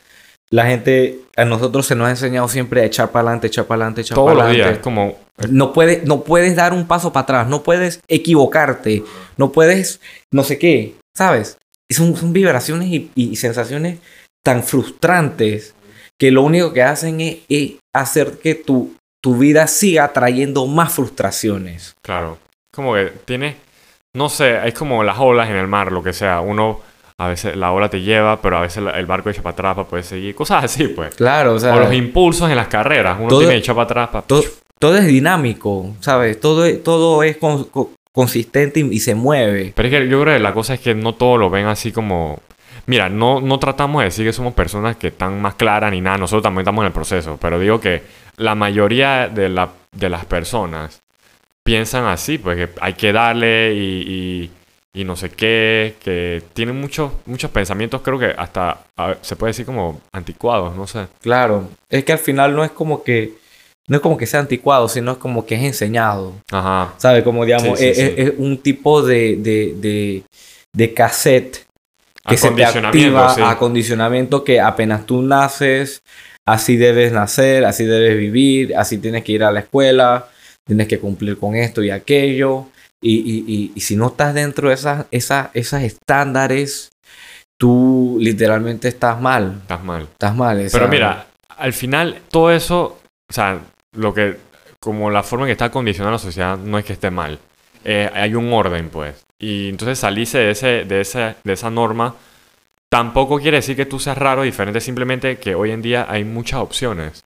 la 0.50 0.66
gente, 0.66 1.20
a 1.36 1.44
nosotros 1.44 1.86
se 1.86 1.94
nos 1.94 2.08
ha 2.08 2.10
enseñado 2.10 2.48
siempre 2.48 2.82
a 2.82 2.84
echar 2.84 3.10
para 3.10 3.28
adelante, 3.28 3.46
echar 3.46 3.64
para 3.66 3.82
adelante, 3.82 4.00
echar 4.02 4.16
Todos 4.16 4.34
para 4.34 4.48
los 4.48 4.54
días, 4.54 4.58
es 4.58 4.78
adelante. 4.78 4.82
como 4.82 5.18
No 5.48 5.72
puedes, 5.72 6.04
no 6.04 6.24
puedes 6.24 6.56
dar 6.56 6.72
un 6.72 6.86
paso 6.86 7.12
para 7.12 7.22
atrás, 7.22 7.48
no 7.48 7.62
puedes 7.62 8.00
equivocarte, 8.08 9.04
no 9.36 9.52
puedes 9.52 10.00
no 10.32 10.42
sé 10.42 10.58
qué, 10.58 10.94
¿sabes? 11.16 11.58
Son, 11.90 12.16
son 12.16 12.32
vibraciones 12.32 12.88
y, 12.88 13.10
y 13.14 13.36
sensaciones 13.36 13.98
tan 14.44 14.64
frustrantes 14.64 15.74
que 16.18 16.30
lo 16.30 16.42
único 16.42 16.72
que 16.72 16.82
hacen 16.82 17.20
es, 17.20 17.38
es 17.48 17.74
hacer 17.94 18.38
que 18.38 18.54
tu, 18.54 18.94
tu 19.22 19.36
vida 19.36 19.66
siga 19.66 20.12
trayendo 20.12 20.66
más 20.66 20.94
frustraciones. 20.94 21.94
Claro. 22.02 22.38
Como 22.76 22.94
que 22.94 23.10
tiene, 23.24 23.56
no 24.14 24.28
sé, 24.28 24.68
es 24.68 24.74
como 24.74 25.02
las 25.02 25.18
olas 25.18 25.48
en 25.50 25.56
el 25.56 25.66
mar, 25.66 25.90
lo 25.90 26.02
que 26.02 26.12
sea. 26.12 26.40
Uno, 26.40 26.80
a 27.18 27.28
veces 27.28 27.56
la 27.56 27.72
ola 27.72 27.88
te 27.88 28.02
lleva, 28.02 28.40
pero 28.40 28.58
a 28.58 28.60
veces 28.60 28.84
el 28.94 29.06
barco 29.06 29.30
echa 29.30 29.42
para 29.42 29.54
atrás 29.54 29.74
para 29.74 29.88
poder 29.88 30.04
seguir. 30.04 30.34
Cosas 30.34 30.64
así, 30.64 30.88
pues. 30.88 31.14
Claro, 31.14 31.54
o 31.54 31.58
sea, 31.58 31.74
O 31.74 31.80
los 31.80 31.92
impulsos 31.92 32.48
en 32.50 32.56
las 32.56 32.68
carreras. 32.68 33.16
Uno 33.18 33.28
todo- 33.28 33.38
tiene 33.40 33.54
que 33.54 33.58
echar 33.60 33.74
para 33.74 33.84
atrás 33.84 34.08
para... 34.10 34.26
todo, 34.26 34.42
todo 34.78 34.96
es 34.96 35.06
dinámico, 35.06 35.94
¿sabes? 36.00 36.38
Todo, 36.38 36.64
es- 36.66 36.82
todo 36.84 37.22
es 37.22 37.36
con- 37.38 37.64
con- 37.64 37.88
consistente 38.12 38.80
y, 38.80 38.94
y 38.94 39.00
se 39.00 39.14
mueve. 39.14 39.72
Pero 39.74 39.88
es 39.88 39.94
que 39.94 40.08
yo 40.08 40.20
creo 40.22 40.34
que 40.36 40.40
la 40.42 40.52
cosa 40.54 40.74
es 40.74 40.80
que 40.80 40.94
no 40.94 41.14
todos 41.14 41.38
lo 41.38 41.50
ven 41.50 41.66
así 41.66 41.92
como... 41.92 42.40
Mira, 42.86 43.08
no, 43.08 43.40
no 43.40 43.58
tratamos 43.58 44.00
de 44.00 44.04
decir 44.04 44.24
que 44.24 44.32
somos 44.32 44.54
personas 44.54 44.96
que 44.96 45.08
están 45.08 45.40
más 45.42 45.54
claras 45.56 45.90
ni 45.90 46.00
nada. 46.00 46.18
Nosotros 46.18 46.42
también 46.44 46.60
estamos 46.60 46.82
en 46.82 46.86
el 46.86 46.92
proceso. 46.92 47.36
Pero 47.40 47.58
digo 47.58 47.80
que 47.80 48.02
la 48.36 48.54
mayoría 48.54 49.28
de, 49.28 49.48
la, 49.48 49.70
de 49.92 50.08
las 50.08 50.24
personas 50.24 51.00
piensan 51.66 52.04
así. 52.06 52.38
Pues 52.38 52.56
que 52.56 52.68
hay 52.80 52.94
que 52.94 53.12
darle 53.12 53.74
y, 53.74 54.50
y, 54.94 55.00
y 55.00 55.04
no 55.04 55.16
sé 55.16 55.28
qué. 55.30 55.94
Que 56.02 56.42
tienen 56.54 56.80
muchos, 56.80 57.12
muchos 57.26 57.50
pensamientos, 57.50 58.00
creo 58.02 58.18
que 58.18 58.32
hasta 58.36 58.78
a 58.96 59.16
se 59.20 59.36
puede 59.36 59.50
decir 59.50 59.66
como 59.66 60.00
anticuados, 60.12 60.74
no 60.74 60.86
sé. 60.86 61.06
Claro, 61.20 61.68
es 61.90 62.04
que 62.04 62.12
al 62.12 62.18
final 62.18 62.54
no 62.56 62.64
es 62.64 62.70
como 62.70 63.02
que 63.02 63.34
no 63.88 63.96
es 63.96 64.02
como 64.02 64.16
que 64.16 64.26
sea 64.26 64.40
anticuado, 64.40 64.88
sino 64.88 65.12
es 65.12 65.18
como 65.18 65.46
que 65.46 65.54
es 65.54 65.62
enseñado. 65.62 66.32
Ajá. 66.50 66.94
¿Sabes? 66.96 67.22
Como 67.22 67.44
digamos, 67.44 67.78
Sí, 67.78 67.84
sí, 67.84 67.90
es, 67.90 67.96
sí. 67.96 68.02
es- 68.02 68.18
es 68.28 68.32
un 68.38 68.58
tipo 68.58 69.02
de, 69.02 69.36
de, 69.36 69.74
de, 69.76 70.22
de 70.72 70.94
cassette 70.94 71.66
que 72.28 72.36
se 72.36 72.50
te 72.50 72.64
activa 72.64 73.32
acondicionamiento 73.48 74.42
que 74.42 74.60
apenas 74.60 75.06
tú 75.06 75.22
naces, 75.22 76.00
así 76.44 76.76
debes 76.76 77.12
nacer, 77.12 77.64
así 77.64 77.84
debes 77.84 78.16
vivir, 78.18 78.74
así 78.76 78.98
tienes 78.98 79.22
que 79.22 79.30
ir 79.30 79.44
a 79.44 79.52
la 79.52 79.60
escuela, 79.60 80.26
tienes 80.66 80.88
que 80.88 80.98
cumplir 80.98 81.38
con 81.38 81.54
esto 81.54 81.82
y 81.82 81.90
aquello. 81.90 82.66
Y, 83.00 83.14
y, 83.18 83.44
y, 83.46 83.72
y 83.74 83.80
si 83.80 83.94
no 83.96 84.08
estás 84.08 84.34
dentro 84.34 84.68
de 84.68 84.74
esas, 84.74 85.06
esas, 85.10 85.48
esas 85.54 85.82
estándares, 85.82 86.90
tú 87.58 88.16
literalmente 88.20 88.88
estás 88.88 89.20
mal. 89.20 89.58
Estás 89.62 89.84
mal. 89.84 90.02
Estás 90.04 90.34
mal. 90.34 90.60
esa- 90.60 90.78
Pero 90.78 90.90
mira, 90.90 91.26
al 91.56 91.72
final 91.72 92.20
todo 92.30 92.50
eso, 92.52 92.98
o 93.28 93.32
sea, 93.32 93.60
lo 93.96 94.12
que, 94.14 94.36
como 94.80 95.10
la 95.10 95.22
forma 95.22 95.44
en 95.44 95.48
que 95.48 95.52
está 95.52 95.70
condicionada 95.70 96.12
la 96.12 96.18
sociedad, 96.18 96.58
no 96.58 96.78
es 96.78 96.84
que 96.84 96.94
esté 96.94 97.10
mal. 97.10 97.38
Eh, 97.84 98.10
hay 98.12 98.34
un 98.34 98.52
orden, 98.52 98.88
pues. 98.88 99.14
Y 99.38 99.68
entonces 99.68 99.98
salirse 99.98 100.38
de, 100.38 100.50
ese, 100.50 100.66
de, 100.84 101.00
ese, 101.02 101.36
de 101.44 101.52
esa 101.52 101.70
norma 101.70 102.14
tampoco 102.90 103.38
quiere 103.38 103.58
decir 103.58 103.76
que 103.76 103.86
tú 103.86 103.98
seas 103.98 104.16
raro, 104.16 104.42
diferente, 104.42 104.80
simplemente 104.80 105.38
que 105.38 105.54
hoy 105.54 105.70
en 105.70 105.82
día 105.82 106.06
hay 106.08 106.24
muchas 106.24 106.60
opciones. 106.60 107.24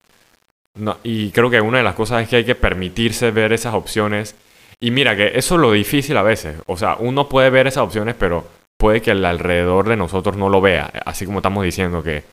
Y 1.02 1.30
creo 1.30 1.50
que 1.50 1.60
una 1.60 1.78
de 1.78 1.84
las 1.84 1.94
cosas 1.94 2.22
es 2.22 2.28
que 2.28 2.36
hay 2.36 2.44
que 2.44 2.54
permitirse 2.54 3.30
ver 3.30 3.52
esas 3.52 3.74
opciones. 3.74 4.34
Y 4.80 4.90
mira, 4.90 5.14
que 5.16 5.32
eso 5.38 5.54
es 5.56 5.60
lo 5.60 5.72
difícil 5.72 6.16
a 6.16 6.22
veces. 6.22 6.56
O 6.66 6.76
sea, 6.76 6.96
uno 6.98 7.28
puede 7.28 7.50
ver 7.50 7.66
esas 7.66 7.84
opciones, 7.84 8.14
pero 8.18 8.46
puede 8.78 9.02
que 9.02 9.10
el 9.10 9.24
alrededor 9.24 9.88
de 9.88 9.96
nosotros 9.96 10.36
no 10.36 10.48
lo 10.48 10.60
vea. 10.60 10.90
Así 11.04 11.26
como 11.26 11.38
estamos 11.40 11.64
diciendo 11.64 12.02
que, 12.02 12.24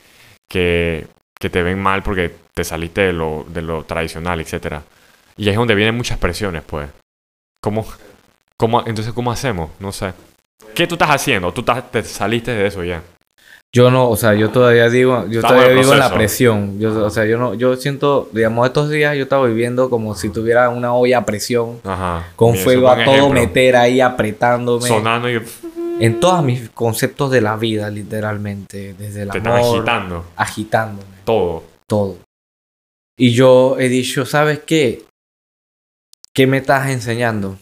que, 0.50 1.08
que 1.40 1.50
te 1.50 1.62
ven 1.64 1.80
mal 1.80 2.04
porque 2.04 2.34
te 2.54 2.64
saliste 2.64 3.02
de 3.02 3.14
lo, 3.14 3.46
de 3.50 3.62
lo 3.62 3.84
tradicional, 3.84 4.40
etc. 4.40 4.78
Y 5.36 5.44
ahí 5.46 5.50
es 5.52 5.58
donde 5.58 5.76
vienen 5.76 5.96
muchas 5.96 6.18
presiones, 6.18 6.64
pues. 6.66 6.90
¿Cómo, 7.62 7.86
¿Cómo, 8.58 8.80
entonces, 8.88 9.14
¿cómo 9.14 9.32
hacemos? 9.32 9.70
No 9.80 9.92
sé. 9.92 10.14
¿Qué 10.74 10.88
tú 10.88 10.96
estás 10.96 11.10
haciendo? 11.10 11.52
¿Tú 11.52 11.62
estás- 11.62 11.92
te 11.92 12.04
saliste 12.04 12.52
de 12.52 12.66
eso 12.68 12.84
ya? 12.84 13.02
Yo 13.78 13.92
no, 13.92 14.10
o 14.10 14.18
sea, 14.18 14.34
yo 14.34 14.50
todavía 14.50 14.90
digo, 14.90 15.28
yo 15.30 15.40
Estamos 15.42 15.58
todavía 15.58 15.74
en 15.76 15.80
vivo 15.82 15.94
en 15.94 16.00
la 16.00 16.12
presión. 16.12 16.80
Yo, 16.80 17.06
o 17.06 17.10
sea, 17.12 17.26
yo 17.26 17.38
no, 17.38 17.54
yo 17.54 17.76
siento, 17.76 18.28
digamos, 18.34 18.66
estos 18.66 18.90
días 18.90 19.16
yo 19.16 19.22
estaba 19.24 19.46
viviendo 19.46 19.92
como 19.92 20.16
si 20.16 20.30
tuviera 20.30 20.70
una 20.70 20.96
olla 20.96 21.20
a 21.20 21.26
presión, 21.26 21.80
Ajá. 21.84 22.26
con 22.36 22.54
Mira, 22.54 22.64
fuego 22.64 22.90
a 22.90 23.04
todo 23.04 23.14
ejemplo. 23.14 23.40
meter 23.40 23.76
ahí 23.76 24.02
apretándome. 24.02 24.88
Sonando 24.88 25.30
y 25.30 25.40
En 26.00 26.20
todos 26.20 26.44
mis 26.44 26.70
conceptos 26.72 27.30
de 27.30 27.42
la 27.42 27.56
vida, 27.56 27.92
literalmente. 27.92 28.96
Desde 28.98 29.22
el 29.22 29.30
te 29.30 29.38
están 29.38 29.54
agitando. 29.54 30.26
agitándome, 30.36 31.04
Todo. 31.24 31.64
todo. 31.88 32.18
Y 33.16 33.34
yo 33.34 33.78
he 33.80 33.90
dicho, 33.90 34.26
¿sabes 34.26 34.60
qué? 34.66 35.04
¿Qué 36.34 36.48
me 36.48 36.58
estás 36.58 36.90
enseñando? 36.90 37.58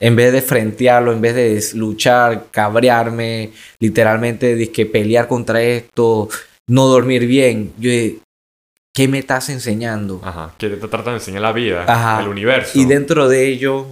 En 0.00 0.14
vez 0.14 0.32
de 0.32 0.42
frentearlo, 0.42 1.12
en 1.12 1.20
vez 1.20 1.34
de 1.34 1.78
luchar, 1.78 2.46
cabrearme, 2.50 3.52
literalmente 3.80 4.70
que 4.70 4.86
pelear 4.86 5.26
contra 5.26 5.60
esto, 5.60 6.28
no 6.68 6.86
dormir 6.86 7.26
bien, 7.26 7.72
yo, 7.78 7.90
¿qué 8.94 9.08
me 9.08 9.18
estás 9.18 9.48
enseñando? 9.48 10.20
Ajá. 10.22 10.54
Que 10.56 10.68
te 10.68 10.86
de 10.86 11.12
enseñar 11.12 11.42
la 11.42 11.52
vida. 11.52 11.84
Ajá. 11.88 12.22
El 12.22 12.28
universo. 12.28 12.78
Y 12.78 12.84
dentro 12.84 13.28
de 13.28 13.48
ello, 13.48 13.88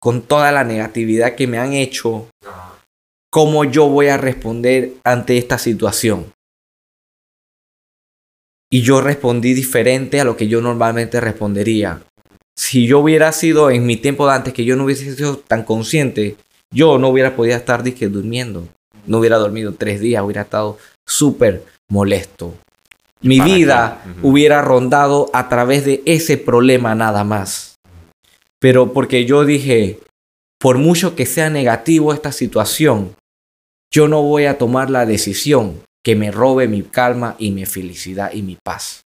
con 0.00 0.22
toda 0.22 0.52
la 0.52 0.64
negatividad 0.64 1.34
que 1.34 1.46
me 1.46 1.58
han 1.58 1.72
hecho, 1.72 2.28
¿cómo 3.30 3.64
yo 3.64 3.88
voy 3.88 4.08
a 4.08 4.16
responder 4.16 4.94
ante 5.04 5.38
esta 5.38 5.58
situación? 5.58 6.32
Y 8.70 8.82
yo 8.82 9.00
respondí 9.00 9.54
diferente 9.54 10.20
a 10.20 10.24
lo 10.24 10.36
que 10.36 10.48
yo 10.48 10.60
normalmente 10.60 11.20
respondería. 11.20 12.00
Si 12.62 12.86
yo 12.86 13.00
hubiera 13.00 13.32
sido 13.32 13.72
en 13.72 13.84
mi 13.86 13.96
tiempo 13.96 14.24
de 14.24 14.34
antes, 14.34 14.54
que 14.54 14.64
yo 14.64 14.76
no 14.76 14.84
hubiese 14.84 15.16
sido 15.16 15.36
tan 15.36 15.64
consciente, 15.64 16.36
yo 16.72 16.96
no 16.96 17.08
hubiera 17.08 17.34
podido 17.34 17.56
estar 17.56 17.82
disque 17.82 18.06
durmiendo. 18.06 18.68
No 19.04 19.18
hubiera 19.18 19.36
dormido 19.36 19.74
tres 19.74 19.98
días, 19.98 20.22
hubiera 20.22 20.42
estado 20.42 20.78
súper 21.04 21.64
molesto. 21.90 22.54
Mi 23.20 23.40
vida 23.40 24.04
hubiera 24.22 24.62
rondado 24.62 25.28
a 25.32 25.48
través 25.48 25.84
de 25.84 26.04
ese 26.06 26.38
problema 26.38 26.94
nada 26.94 27.24
más. 27.24 27.74
Pero 28.60 28.92
porque 28.92 29.24
yo 29.24 29.44
dije, 29.44 29.98
por 30.60 30.78
mucho 30.78 31.16
que 31.16 31.26
sea 31.26 31.50
negativo 31.50 32.14
esta 32.14 32.30
situación, 32.30 33.16
yo 33.92 34.06
no 34.06 34.22
voy 34.22 34.44
a 34.44 34.56
tomar 34.56 34.88
la 34.88 35.04
decisión 35.04 35.82
que 36.04 36.14
me 36.14 36.30
robe 36.30 36.68
mi 36.68 36.82
calma 36.82 37.34
y 37.40 37.50
mi 37.50 37.66
felicidad 37.66 38.32
y 38.32 38.42
mi 38.42 38.56
paz. 38.62 39.00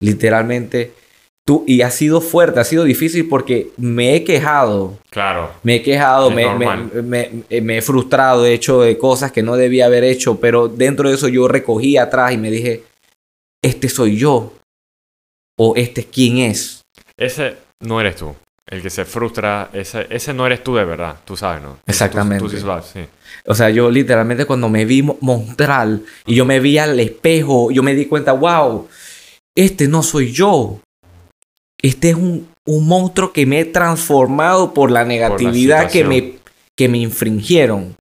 Literalmente, 0.00 0.94
tú, 1.46 1.64
y 1.66 1.82
ha 1.82 1.90
sido 1.90 2.20
fuerte, 2.20 2.60
ha 2.60 2.64
sido 2.64 2.84
difícil 2.84 3.28
porque 3.28 3.70
me 3.76 4.14
he 4.14 4.24
quejado, 4.24 4.98
Claro. 5.10 5.50
me 5.62 5.76
he 5.76 5.82
quejado, 5.82 6.28
Es 6.28 6.34
me, 6.36 6.42
me- 6.54 6.66
normal. 6.66 6.90
me- 7.02 7.60
me 7.60 7.78
he 7.78 7.82
frustrado, 7.82 8.46
he 8.46 8.54
hecho 8.54 8.80
de 8.82 8.96
cosas 8.98 9.32
que 9.32 9.42
no 9.42 9.56
debía 9.56 9.86
haber 9.86 10.04
hecho, 10.04 10.38
pero 10.38 10.68
dentro 10.68 11.08
de 11.08 11.14
eso 11.16 11.28
yo 11.28 11.48
recogí 11.48 11.96
atrás 11.96 12.32
y 12.32 12.36
me 12.38 12.50
dije, 12.50 12.84
este 13.62 13.88
soy 13.88 14.16
yo, 14.16 14.52
o 15.58 15.74
este 15.76 16.04
quién 16.04 16.38
es. 16.38 16.82
Ese 17.16 17.56
no 17.80 18.00
eres 18.00 18.16
tú. 18.16 18.34
El 18.66 18.82
que 18.82 18.90
se 18.90 19.04
frustra, 19.04 19.68
ese, 19.72 20.06
ese 20.10 20.32
no 20.32 20.46
eres 20.46 20.62
tú 20.62 20.76
de 20.76 20.84
verdad. 20.84 21.16
Tú 21.24 21.36
sabes, 21.36 21.60
¿no? 21.60 21.78
Exactamente. 21.86 22.44
Tú, 22.44 22.48
sí. 22.48 23.00
O 23.46 23.54
sea, 23.54 23.68
yo 23.68 23.90
literalmente 23.90 24.44
cuando 24.46 24.68
me 24.68 24.84
vi 24.84 25.02
mo- 25.02 25.18
mostrar 25.20 25.88
y 26.24 26.34
yo 26.36 26.44
me 26.44 26.60
vi 26.60 26.78
al 26.78 27.00
espejo, 27.00 27.72
yo 27.72 27.82
me 27.82 27.94
di 27.96 28.06
cuenta, 28.06 28.30
wow, 28.32 28.86
este 29.56 29.88
no 29.88 30.04
soy 30.04 30.30
yo. 30.32 30.78
Este 31.82 32.10
es 32.10 32.16
un, 32.16 32.48
un 32.66 32.86
monstruo 32.86 33.32
que 33.32 33.46
me 33.46 33.60
he 33.60 33.64
transformado 33.64 34.74
por 34.74 34.90
la 34.90 35.04
negatividad 35.04 35.90
que, 35.90 36.04
me, 36.04 36.34
que 36.76 36.88
me 36.88 36.98
infringieron. 36.98 37.96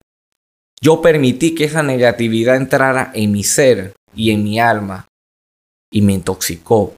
Yo 0.82 1.02
permití 1.02 1.56
que 1.56 1.66
esa 1.66 1.84
negatividad 1.84 2.56
entrara 2.56 3.12
en 3.14 3.32
mi 3.32 3.44
ser 3.44 3.94
y 4.16 4.32
en 4.32 4.44
mi 4.44 4.60
alma 4.60 5.08
y 5.92 6.02
me 6.02 6.14
intoxicó. 6.14 6.96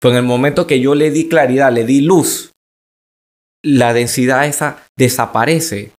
Pero 0.00 0.12
en 0.12 0.18
el 0.18 0.24
momento 0.24 0.66
que 0.66 0.80
yo 0.80 0.94
le 0.94 1.10
di 1.10 1.28
claridad, 1.28 1.72
le 1.72 1.84
di 1.84 2.00
luz, 2.00 2.52
la 3.62 3.94
densidad 3.94 4.46
esa 4.46 4.82
desaparece. 4.98 5.92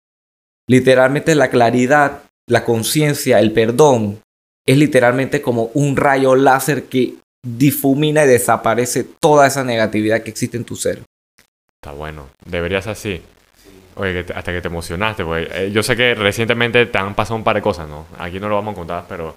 Literalmente 0.67 1.33
la 1.35 1.49
claridad, 1.49 2.23
la 2.47 2.63
conciencia, 2.63 3.39
el 3.39 3.51
perdón, 3.51 4.21
es 4.67 4.77
literalmente 4.77 5.41
como 5.41 5.71
un 5.73 5.95
rayo 5.95 6.35
láser 6.35 6.85
que 6.85 7.15
difumina 7.45 8.25
y 8.25 8.27
desaparece 8.27 9.05
toda 9.21 9.47
esa 9.47 9.63
negatividad 9.63 10.23
que 10.23 10.31
existe 10.31 10.57
en 10.57 10.65
tu 10.65 10.75
ser. 10.75 11.03
Está 11.81 11.93
bueno. 11.95 12.27
Deberías 12.45 12.87
así. 12.87 13.21
Oye, 13.95 14.25
hasta 14.35 14.51
que 14.51 14.61
te 14.61 14.67
emocionaste, 14.67 15.23
pues. 15.23 15.47
eh, 15.53 15.71
yo 15.71 15.81
sé 15.83 15.95
que 15.95 16.15
recientemente 16.15 16.85
te 16.87 16.97
han 16.97 17.15
pasado 17.15 17.35
un 17.37 17.43
par 17.43 17.55
de 17.55 17.61
cosas, 17.61 17.87
¿no? 17.87 18.07
Aquí 18.17 18.39
no 18.39 18.49
lo 18.49 18.55
vamos 18.55 18.73
a 18.73 18.75
contar, 18.75 19.05
pero 19.07 19.35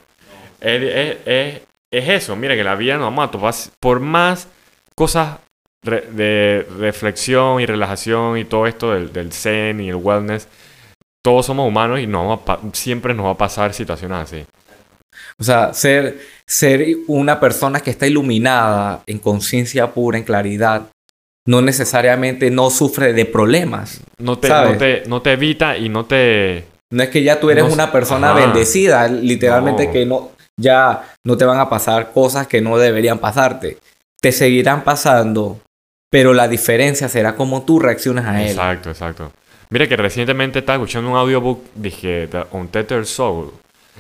es, 0.61 0.83
es- 0.83 1.17
es- 1.27 1.61
es 1.91 2.09
eso. 2.09 2.35
Mira, 2.35 2.57
que 2.57 2.65
la 2.65 2.75
vida 2.75 2.95
nos 2.97 3.05
vamos 3.05 3.29
a 3.29 3.31
topar 3.31 3.55
por 3.81 4.01
más 4.01 4.49
cosas 4.97 5.39
de 5.83 6.67
reflexión 6.79 7.61
y 7.61 7.67
relajación 7.67 8.37
y 8.39 8.45
todo 8.45 8.67
esto 8.67 8.93
del, 8.93 9.33
zen 9.33 9.81
y 9.81 9.89
el 9.91 9.95
wellness. 9.97 10.49
Todos 11.23 11.47
somos 11.47 11.67
humanos 11.69 12.01
y 12.01 12.07
nos 12.07 12.41
siempre 12.73 13.15
nos 13.15 13.27
va 13.27 13.31
a 13.33 13.39
pasar 13.39 13.73
situaciones 13.75 14.19
así. 14.19 14.45
O 15.39 15.45
sea, 15.45 15.73
ser, 15.75 16.19
ser 16.47 16.85
una 17.07 17.39
persona 17.41 17.81
que 17.81 17.91
está 17.91 18.07
iluminada 18.07 19.03
en 19.07 19.19
conciencia 19.19 19.93
pura, 19.93 20.19
en 20.19 20.25
claridad, 20.25 20.83
no 21.47 21.63
necesariamente 21.63 22.51
no 22.51 22.71
sufre 22.71 23.13
de 23.13 23.25
problemas. 23.25 24.01
No 24.19 24.39
te, 24.39 24.49
no 24.49 24.77
te, 24.77 25.03
no 25.07 25.23
te 25.23 25.33
evita 25.33 25.77
y 25.79 25.89
no 25.89 26.05
te... 26.05 26.65
No 26.91 27.03
es 27.03 27.09
que 27.11 27.23
ya 27.23 27.39
tú 27.41 27.51
eres 27.51 27.65
No- 27.65 27.73
una 27.73 27.93
persona 27.93 28.31
Ajá. 28.33 28.41
bendecida, 28.41 29.09
literalmente 29.09 29.87
No. 29.87 29.93
que 29.93 30.07
no, 30.07 30.31
ya 30.59 31.05
no 31.25 31.37
te 31.37 31.45
van 31.45 31.61
a 31.61 31.69
pasar 31.69 32.13
cosas 32.13 32.47
que 32.47 32.61
no 32.61 32.77
deberían 32.79 33.19
pasarte. 33.19 33.79
Te 34.21 34.33
seguirán 34.33 34.85
pasando, 34.85 35.61
pero 36.11 36.33
la 36.35 36.49
diferencia 36.49 37.09
será 37.09 37.35
cómo 37.37 37.63
tú 37.63 37.79
reaccionas 37.79 38.25
a 38.27 38.43
él. 38.43 38.51
Exacto, 38.51 38.91
exacto. 38.91 39.33
Mira 39.71 39.87
que 39.87 39.97
recientemente 39.97 40.61
estaba 40.61 40.77
escuchando 40.77 41.11
un 41.11 41.17
audiobook, 41.17 41.63
dije, 41.75 42.27
The 42.29 42.45
Untethered 42.53 43.05
Soul. 43.05 43.53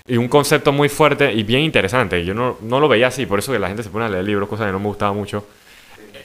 Y 0.08 0.16
un 0.16 0.28
concepto 0.28 0.72
muy 0.72 0.88
fuerte 0.88 1.32
y 1.32 1.42
bien 1.42 1.60
interesante. 1.60 2.24
Yo 2.24 2.34
no, 2.34 2.56
no 2.62 2.80
lo 2.80 2.88
veía 2.88 3.08
así, 3.08 3.26
por 3.26 3.38
eso 3.38 3.52
que 3.52 3.58
la 3.58 3.68
gente 3.68 3.82
se 3.82 3.90
pone 3.90 4.06
a 4.06 4.08
leer 4.08 4.24
libros, 4.24 4.48
cosa 4.48 4.64
que 4.64 4.72
no 4.72 4.78
me 4.78 4.86
gustaba 4.86 5.12
mucho. 5.12 5.46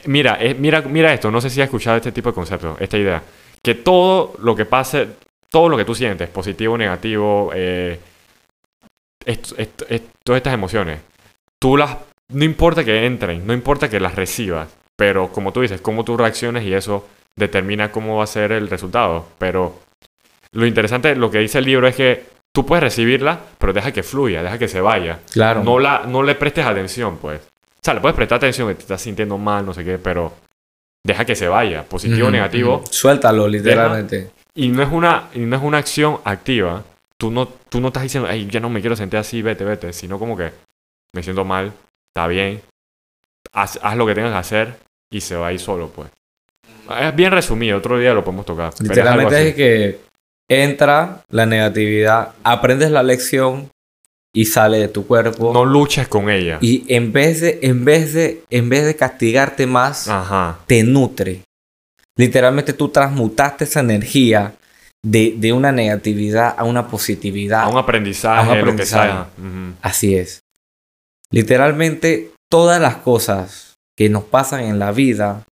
Mira, 0.06 0.38
eh, 0.40 0.54
mira, 0.54 0.80
mira 0.82 1.12
esto, 1.12 1.30
no 1.30 1.40
sé 1.40 1.50
si 1.50 1.60
has 1.60 1.66
escuchado 1.66 1.98
este 1.98 2.12
tipo 2.12 2.30
de 2.30 2.34
concepto, 2.34 2.76
esta 2.80 2.96
idea. 2.96 3.22
Que 3.62 3.74
todo 3.74 4.34
lo 4.40 4.56
que 4.56 4.64
pase, 4.64 5.08
todo 5.50 5.68
lo 5.68 5.76
que 5.76 5.84
tú 5.84 5.94
sientes, 5.94 6.28
positivo, 6.28 6.76
negativo, 6.76 7.50
eh, 7.54 7.98
todas 10.22 10.38
estas 10.38 10.54
emociones, 10.54 11.00
tú 11.60 11.76
las, 11.76 11.96
no 12.32 12.44
importa 12.44 12.84
que 12.84 13.06
entren, 13.06 13.46
no 13.46 13.52
importa 13.52 13.88
que 13.88 14.00
las 14.00 14.14
recibas, 14.14 14.68
pero 14.96 15.28
como 15.28 15.52
tú 15.52 15.60
dices, 15.60 15.80
cómo 15.80 16.04
tú 16.04 16.16
reacciones 16.16 16.64
y 16.64 16.72
eso 16.72 17.06
determina 17.36 17.90
cómo 17.90 18.16
va 18.16 18.24
a 18.24 18.28
ser 18.28 18.52
el 18.52 18.68
resultado. 18.68 19.26
Pero 19.38 19.80
lo 20.52 20.66
interesante, 20.66 21.16
lo 21.16 21.30
que 21.30 21.38
dice 21.38 21.58
el 21.58 21.64
libro 21.64 21.86
es 21.86 21.96
que 21.96 22.33
tú 22.54 22.64
puedes 22.64 22.82
recibirla, 22.82 23.38
pero 23.58 23.72
deja 23.72 23.92
que 23.92 24.02
fluya, 24.02 24.42
deja 24.42 24.58
que 24.58 24.68
se 24.68 24.80
vaya. 24.80 25.18
Claro. 25.32 25.64
No, 25.64 25.78
la, 25.78 26.04
no 26.06 26.22
le 26.22 26.36
prestes 26.36 26.64
atención, 26.64 27.18
pues. 27.18 27.40
O 27.40 27.82
sea, 27.82 27.94
le 27.94 28.00
puedes 28.00 28.14
prestar 28.14 28.36
atención 28.36 28.68
que 28.68 28.76
te 28.76 28.82
estás 28.82 29.02
sintiendo 29.02 29.36
mal, 29.36 29.66
no 29.66 29.74
sé 29.74 29.84
qué, 29.84 29.98
pero 29.98 30.32
deja 31.04 31.24
que 31.24 31.34
se 31.34 31.48
vaya, 31.48 31.82
positivo 31.82 32.28
o 32.28 32.30
negativo. 32.30 32.82
Suéltalo, 32.88 33.48
literalmente. 33.48 34.30
Y 34.54 34.68
no 34.68 34.82
es 34.82 34.88
una, 34.90 35.28
y 35.34 35.40
no 35.40 35.56
es 35.56 35.62
una 35.62 35.78
acción 35.78 36.20
activa. 36.24 36.84
Tú 37.18 37.30
no, 37.30 37.48
tú 37.68 37.80
no 37.80 37.88
estás 37.88 38.04
diciendo, 38.04 38.28
hey, 38.30 38.48
ya 38.50 38.60
no 38.60 38.70
me 38.70 38.80
quiero 38.80 38.94
sentir 38.94 39.18
así, 39.18 39.42
vete, 39.42 39.64
vete. 39.64 39.92
Sino 39.92 40.18
como 40.18 40.36
que 40.36 40.52
me 41.12 41.22
siento 41.22 41.44
mal, 41.44 41.72
está 42.08 42.28
bien. 42.28 42.62
Haz, 43.52 43.80
haz 43.82 43.96
lo 43.96 44.06
que 44.06 44.14
tengas 44.14 44.32
que 44.32 44.38
hacer 44.38 44.76
y 45.10 45.20
se 45.20 45.34
va 45.34 45.48
a 45.48 45.52
ir 45.52 45.60
solo, 45.60 45.88
pues. 45.88 46.08
Es 47.00 47.16
bien 47.16 47.32
resumido, 47.32 47.78
otro 47.78 47.98
día 47.98 48.14
lo 48.14 48.24
podemos 48.24 48.46
tocar. 48.46 48.72
Literalmente 48.80 49.48
es 49.48 49.54
que 49.54 50.00
entra 50.62 51.22
la 51.30 51.46
negatividad, 51.46 52.32
aprendes 52.44 52.90
la 52.90 53.02
lección 53.02 53.70
y 54.34 54.46
sale 54.46 54.78
de 54.78 54.88
tu 54.88 55.06
cuerpo. 55.06 55.52
No 55.52 55.64
luches 55.64 56.08
con 56.08 56.28
ella. 56.28 56.58
Y 56.60 56.84
en 56.88 57.12
vez 57.12 57.40
de, 57.40 57.60
en 57.62 57.84
vez 57.84 58.12
de, 58.14 58.42
en 58.50 58.68
vez 58.68 58.84
de 58.84 58.96
castigarte 58.96 59.66
más, 59.66 60.08
Ajá. 60.08 60.58
te 60.66 60.82
nutre. 60.82 61.42
Literalmente 62.16 62.72
tú 62.72 62.88
transmutaste 62.88 63.64
esa 63.64 63.80
energía 63.80 64.54
de, 65.04 65.34
de 65.36 65.52
una 65.52 65.72
negatividad 65.72 66.54
a 66.56 66.64
una 66.64 66.88
positividad. 66.88 67.62
A 67.62 67.68
un 67.68 67.78
aprendizaje, 67.78 68.38
A 68.38 68.42
un 68.42 68.48
lo 68.48 68.54
que 68.54 68.60
aprendizaje. 68.60 69.28
Así 69.82 70.16
es. 70.16 70.40
Literalmente 71.30 72.30
todas 72.50 72.80
las 72.80 72.96
cosas 72.96 73.74
que 73.96 74.08
nos 74.08 74.24
pasan 74.24 74.60
en 74.60 74.78
la 74.78 74.92
vida 74.92 75.44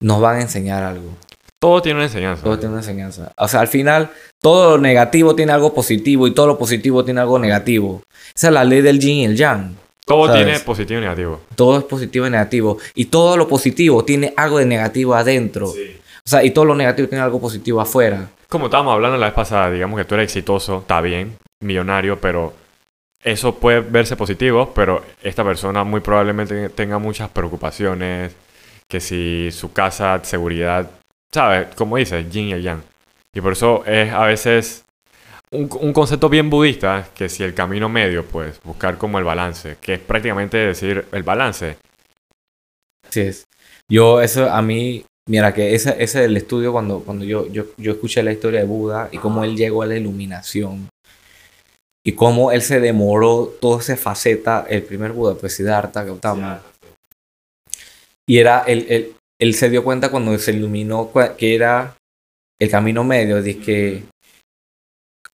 nos 0.00 0.20
van 0.20 0.36
a 0.36 0.42
enseñar 0.42 0.82
algo. 0.82 1.10
Todo 1.58 1.80
tiene 1.80 1.96
una 1.96 2.04
enseñanza. 2.04 2.42
Todo 2.42 2.58
tiene 2.58 2.74
una 2.74 2.82
enseñanza. 2.82 3.32
O 3.36 3.48
sea, 3.48 3.60
al 3.60 3.68
final, 3.68 4.10
todo 4.40 4.76
lo 4.76 4.82
negativo 4.82 5.34
tiene 5.34 5.52
algo 5.52 5.72
positivo 5.72 6.26
y 6.26 6.34
todo 6.34 6.46
lo 6.46 6.58
positivo 6.58 7.04
tiene 7.04 7.20
algo 7.20 7.38
negativo. 7.38 8.02
Esa 8.34 8.48
es 8.48 8.52
la 8.52 8.64
ley 8.64 8.82
del 8.82 8.98
yin 8.98 9.16
y 9.16 9.24
el 9.24 9.36
yang. 9.36 9.74
Todo 10.04 10.26
¿sabes? 10.26 10.44
tiene 10.44 10.60
positivo 10.60 10.98
y 10.98 11.02
negativo. 11.02 11.40
Todo 11.56 11.78
es 11.78 11.84
positivo 11.84 12.26
y 12.26 12.30
negativo. 12.30 12.78
Y 12.94 13.06
todo 13.06 13.36
lo 13.36 13.48
positivo 13.48 14.04
tiene 14.04 14.34
algo 14.36 14.58
de 14.58 14.66
negativo 14.66 15.14
adentro. 15.14 15.68
O 15.68 16.28
sea, 16.28 16.44
y 16.44 16.50
todo 16.50 16.66
lo 16.66 16.74
negativo 16.74 17.08
tiene 17.08 17.24
algo 17.24 17.40
positivo 17.40 17.80
afuera. 17.80 18.28
Como 18.48 18.66
estábamos 18.66 18.92
hablando 18.92 19.16
la 19.16 19.26
vez 19.26 19.34
pasada, 19.34 19.70
digamos 19.70 19.98
que 19.98 20.04
tú 20.04 20.14
eres 20.14 20.24
exitoso, 20.24 20.78
está 20.78 21.00
bien, 21.00 21.36
millonario, 21.60 22.20
pero 22.20 22.52
eso 23.24 23.56
puede 23.56 23.80
verse 23.80 24.14
positivo, 24.14 24.72
pero 24.74 25.02
esta 25.22 25.42
persona 25.42 25.82
muy 25.82 26.00
probablemente 26.00 26.68
tenga 26.68 26.98
muchas 26.98 27.28
preocupaciones, 27.30 28.36
que 28.88 29.00
si 29.00 29.50
su 29.50 29.72
casa, 29.72 30.20
seguridad, 30.22 30.88
¿sabes? 31.36 31.74
Como 31.74 31.98
dices, 31.98 32.30
yin 32.30 32.48
y 32.48 32.62
yang. 32.62 32.82
Y 33.34 33.42
por 33.42 33.52
eso 33.52 33.84
es 33.84 34.10
a 34.10 34.24
veces 34.24 34.84
un, 35.50 35.68
un, 35.80 35.92
concepto 35.92 36.30
bien 36.30 36.48
budista, 36.48 37.06
que 37.14 37.28
si 37.28 37.42
el 37.42 37.52
camino 37.52 37.90
medio, 37.90 38.24
pues 38.24 38.58
buscar 38.64 38.96
como 38.96 39.18
el 39.18 39.24
balance, 39.24 39.76
que 39.82 39.94
es 39.94 40.00
prácticamente 40.00 40.56
decir 40.56 41.04
el 41.12 41.22
balance. 41.22 41.76
Así 43.06 43.20
es. 43.20 43.44
Yo, 43.86 44.22
eso 44.22 44.50
a 44.50 44.62
mí, 44.62 45.04
mira, 45.28 45.52
que 45.52 45.74
ese, 45.74 45.90
ese 45.90 46.20
es 46.20 46.24
el 46.24 46.38
estudio 46.38 46.72
cuando, 46.72 47.00
cuando 47.00 47.26
yo, 47.26 47.46
yo, 47.48 47.66
yo 47.76 47.92
escuché 47.92 48.22
la 48.22 48.32
historia 48.32 48.60
de 48.60 48.66
Buda 48.66 49.10
y 49.12 49.18
cómo 49.18 49.44
él 49.44 49.56
llegó 49.58 49.82
a 49.82 49.86
la 49.86 49.96
iluminación 49.96 50.88
y 52.02 52.12
cómo 52.12 52.50
él 52.50 52.62
se 52.62 52.80
demoró 52.80 53.54
toda 53.60 53.80
esa 53.80 53.98
faceta, 53.98 54.64
el 54.70 54.82
primer 54.84 55.12
Buda, 55.12 55.34
pues 55.34 55.54
Siddhartha 55.54 56.02
Gautama. 56.02 56.62
Y 58.26 58.38
era, 58.38 58.64
él, 58.66 58.86
él, 58.88 59.16
él 59.38 59.54
se 59.54 59.70
dio 59.70 59.84
cuenta 59.84 60.10
cuando 60.10 60.36
se 60.38 60.52
iluminó 60.52 61.10
que 61.36 61.54
era 61.54 61.96
el 62.58 62.70
camino 62.70 63.04
medio, 63.04 63.42
de 63.42 63.58
que 63.58 64.04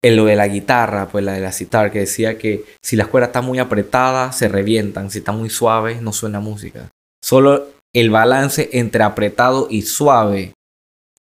en 0.02 0.16
lo 0.16 0.24
de 0.24 0.34
la 0.34 0.48
guitarra, 0.48 1.08
pues 1.08 1.24
la 1.24 1.34
de 1.34 1.40
la 1.40 1.52
citar, 1.52 1.92
que 1.92 2.00
decía 2.00 2.36
que 2.36 2.64
si 2.82 2.96
la 2.96 3.06
cuerda 3.06 3.26
está 3.28 3.40
muy 3.40 3.60
apretada, 3.60 4.32
se 4.32 4.48
revientan, 4.48 5.10
si 5.10 5.18
está 5.18 5.30
muy 5.30 5.48
suave, 5.48 6.00
no 6.00 6.12
suena 6.12 6.40
música. 6.40 6.88
Solo 7.22 7.68
el 7.94 8.10
balance 8.10 8.70
entre 8.72 9.04
apretado 9.04 9.68
y 9.70 9.82
suave 9.82 10.54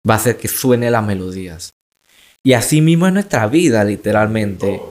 va 0.10 0.16
a 0.16 0.18
hacer 0.18 0.38
que 0.38 0.48
suene 0.48 0.90
las 0.90 1.06
melodías. 1.06 1.72
Y 2.44 2.54
así 2.54 2.82
mismo 2.82 3.06
es 3.06 3.14
nuestra 3.14 3.46
vida, 3.48 3.84
literalmente. 3.84 4.82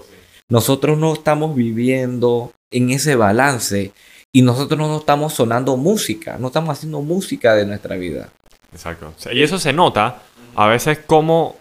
Nosotros 0.49 0.97
no 0.97 1.13
estamos 1.15 1.57
viviendo 1.57 2.53
en 2.71 2.91
ese 2.91 3.17
balance 3.17 3.93
y 4.33 4.43
nosotros 4.43 4.79
no 4.79 4.97
estamos 4.97 5.35
sonando 5.35 5.77
música, 5.77 6.37
no 6.39 6.47
estamos 6.49 6.71
haciendo 6.71 7.03
música 7.03 7.55
de 7.55 7.67
nuestra 7.67 7.97
vida. 7.97 8.31
Exacto. 8.73 9.13
Y 9.31 9.43
eso 9.43 9.59
se 9.59 9.73
nota 9.73 10.23
a 10.55 10.67
veces 10.67 11.01
como 11.07 11.57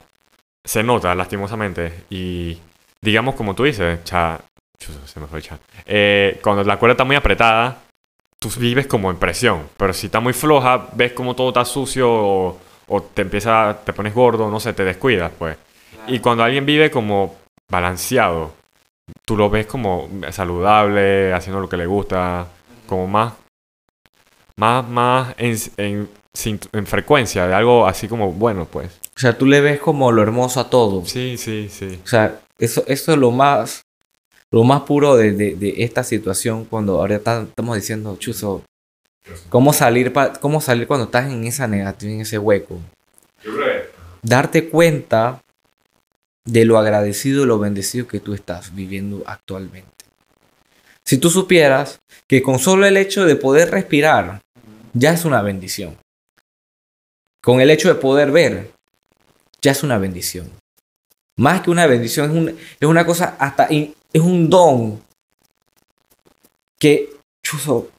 se 0.63 0.83
nota 0.83 1.13
lastimosamente 1.15 2.05
y 2.09 2.57
digamos 3.01 3.35
como 3.35 3.55
tú 3.55 3.63
dices, 3.63 4.03
cha, 4.03 4.39
se 4.77 5.19
me 5.19 5.27
fue 5.27 5.41
cha. 5.41 5.59
Eh, 5.85 6.39
cuando 6.41 6.63
la 6.63 6.77
cuerda 6.77 6.93
está 6.93 7.03
muy 7.03 7.15
apretada, 7.15 7.77
tú 8.39 8.49
vives 8.57 8.87
como 8.87 9.11
en 9.11 9.17
presión, 9.17 9.67
pero 9.75 9.91
si 9.93 10.07
está 10.07 10.19
muy 10.19 10.33
floja, 10.33 10.87
ves 10.93 11.11
como 11.11 11.35
todo 11.35 11.49
está 11.49 11.65
sucio 11.65 12.09
o, 12.09 12.59
o 12.87 13.01
te 13.01 13.23
empieza, 13.23 13.79
te 13.83 13.91
pones 13.91 14.13
gordo, 14.13 14.49
no 14.49 14.59
sé, 14.59 14.73
te 14.73 14.83
descuidas, 14.83 15.31
pues. 15.37 15.57
Y 16.07 16.19
cuando 16.19 16.43
alguien 16.43 16.65
vive 16.65 16.89
como 16.89 17.35
balanceado, 17.69 18.53
tú 19.25 19.35
lo 19.35 19.49
ves 19.49 19.65
como 19.67 20.09
saludable, 20.31 21.33
haciendo 21.33 21.59
lo 21.59 21.69
que 21.69 21.77
le 21.77 21.85
gusta, 21.85 22.47
como 22.91 23.07
más, 23.07 23.33
más, 24.57 24.85
más 24.85 25.33
en, 25.37 25.57
en, 25.77 26.09
en 26.73 26.85
frecuencia 26.85 27.47
de 27.47 27.53
algo 27.53 27.87
así 27.87 28.09
como 28.09 28.33
bueno, 28.33 28.67
pues. 28.69 28.91
O 29.15 29.19
sea, 29.19 29.37
tú 29.37 29.45
le 29.45 29.61
ves 29.61 29.79
como 29.79 30.11
lo 30.11 30.21
hermoso 30.21 30.59
a 30.59 30.69
todo. 30.69 31.05
Sí, 31.05 31.37
sí, 31.37 31.69
sí. 31.69 32.01
O 32.03 32.07
sea, 32.07 32.41
eso, 32.59 32.83
eso 32.87 33.13
es 33.13 33.17
lo 33.17 33.31
más, 33.31 33.83
lo 34.51 34.65
más 34.65 34.81
puro 34.81 35.15
de, 35.15 35.31
de, 35.31 35.55
de 35.55 35.75
esta 35.83 36.03
situación 36.03 36.65
cuando 36.65 36.99
ahora 36.99 37.15
estamos 37.15 37.77
diciendo, 37.77 38.17
Chuzo, 38.17 38.63
¿cómo 39.47 39.71
salir, 39.71 40.11
pa, 40.11 40.33
¿cómo 40.33 40.59
salir 40.59 40.85
cuando 40.85 41.05
estás 41.05 41.31
en 41.31 41.45
esa 41.45 41.67
negativa, 41.67 42.11
en 42.11 42.19
ese 42.19 42.37
hueco? 42.37 42.77
Darte 44.21 44.67
cuenta 44.67 45.41
de 46.43 46.65
lo 46.65 46.77
agradecido 46.77 47.43
y 47.43 47.47
lo 47.47 47.57
bendecido 47.57 48.05
que 48.05 48.19
tú 48.19 48.33
estás 48.33 48.75
viviendo 48.75 49.23
actualmente. 49.25 49.90
Si 51.11 51.17
tú 51.17 51.29
supieras 51.29 51.99
que 52.25 52.41
con 52.41 52.57
solo 52.57 52.85
el 52.85 52.95
hecho 52.95 53.25
de 53.25 53.35
poder 53.35 53.69
respirar 53.69 54.39
ya 54.93 55.11
es 55.11 55.25
una 55.25 55.41
bendición. 55.41 55.97
Con 57.43 57.59
el 57.59 57.69
hecho 57.69 57.89
de 57.89 57.95
poder 57.95 58.31
ver 58.31 58.71
ya 59.61 59.71
es 59.73 59.83
una 59.83 59.97
bendición. 59.97 60.49
Más 61.37 61.59
que 61.59 61.69
una 61.69 61.85
bendición, 61.85 62.31
es, 62.31 62.37
un, 62.37 62.49
es 62.79 62.87
una 62.87 63.05
cosa 63.05 63.35
hasta, 63.39 63.67
es 63.69 64.21
un 64.21 64.49
don 64.49 65.01
que, 66.79 67.09
chuzo, 67.45 67.89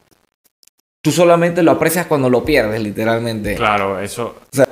tú 1.02 1.12
solamente 1.12 1.62
lo 1.62 1.72
aprecias 1.72 2.06
cuando 2.06 2.30
lo 2.30 2.42
pierdes, 2.42 2.82
literalmente. 2.82 3.56
Claro, 3.56 4.00
eso. 4.00 4.40
O 4.50 4.56
sea, 4.56 4.66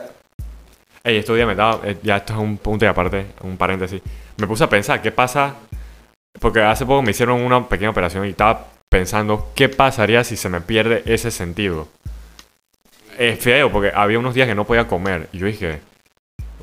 Ey, 1.04 1.18
estos 1.18 1.36
días 1.36 1.46
me 1.46 1.54
daba, 1.54 1.86
eh, 1.86 1.98
ya 2.02 2.16
esto 2.16 2.32
es 2.32 2.38
un 2.38 2.56
punto 2.56 2.86
y 2.86 2.88
aparte, 2.88 3.26
un 3.42 3.58
paréntesis. 3.58 4.00
Me 4.38 4.46
puse 4.46 4.64
a 4.64 4.68
pensar, 4.70 5.02
¿qué 5.02 5.12
pasa? 5.12 5.56
Porque 6.38 6.62
hace 6.62 6.86
poco 6.86 7.02
me 7.02 7.10
hicieron 7.10 7.40
una 7.40 7.68
pequeña 7.68 7.90
operación 7.90 8.26
y 8.26 8.30
estaba 8.30 8.66
pensando, 8.88 9.50
¿qué 9.54 9.68
pasaría 9.68 10.24
si 10.24 10.36
se 10.36 10.48
me 10.48 10.60
pierde 10.60 11.02
ese 11.06 11.30
sentido? 11.30 11.88
Es 13.18 13.38
feo, 13.40 13.70
porque 13.70 13.92
había 13.94 14.18
unos 14.18 14.34
días 14.34 14.48
que 14.48 14.54
no 14.54 14.64
podía 14.64 14.86
comer. 14.86 15.28
Y 15.32 15.38
yo 15.38 15.46
dije, 15.46 15.80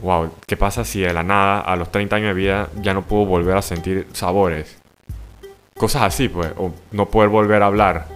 wow, 0.01 0.31
¿qué 0.45 0.57
pasa 0.57 0.85
si 0.85 1.01
de 1.01 1.13
la 1.13 1.23
nada, 1.23 1.59
a 1.59 1.75
los 1.75 1.91
30 1.91 2.15
años 2.15 2.27
de 2.29 2.33
vida, 2.33 2.69
ya 2.81 2.93
no 2.93 3.03
puedo 3.03 3.25
volver 3.25 3.57
a 3.57 3.61
sentir 3.61 4.07
sabores? 4.13 4.77
Cosas 5.77 6.03
así, 6.03 6.29
pues, 6.29 6.51
o 6.57 6.73
no 6.91 7.07
poder 7.07 7.29
volver 7.29 7.61
a 7.61 7.67
hablar. 7.67 8.07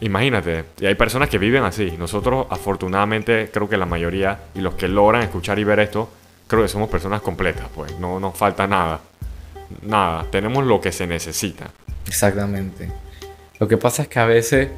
Imagínate, 0.00 0.64
y 0.80 0.86
hay 0.86 0.94
personas 0.94 1.28
que 1.28 1.38
viven 1.38 1.64
así. 1.64 1.94
Nosotros, 1.98 2.46
afortunadamente, 2.50 3.50
creo 3.52 3.68
que 3.68 3.76
la 3.76 3.86
mayoría 3.86 4.40
y 4.54 4.60
los 4.60 4.74
que 4.74 4.88
logran 4.88 5.22
escuchar 5.22 5.58
y 5.58 5.64
ver 5.64 5.80
esto, 5.80 6.10
creo 6.46 6.62
que 6.62 6.68
somos 6.68 6.88
personas 6.88 7.22
completas, 7.22 7.66
pues 7.74 7.98
no 7.98 8.20
nos 8.20 8.36
falta 8.36 8.66
nada. 8.66 9.00
Nada, 9.82 10.26
tenemos 10.30 10.64
lo 10.64 10.80
que 10.80 10.92
se 10.92 11.06
necesita. 11.06 11.70
Exactamente. 12.06 12.90
Lo 13.58 13.68
que 13.68 13.76
pasa 13.76 14.02
es 14.02 14.08
que 14.08 14.18
a 14.18 14.26
veces 14.26 14.68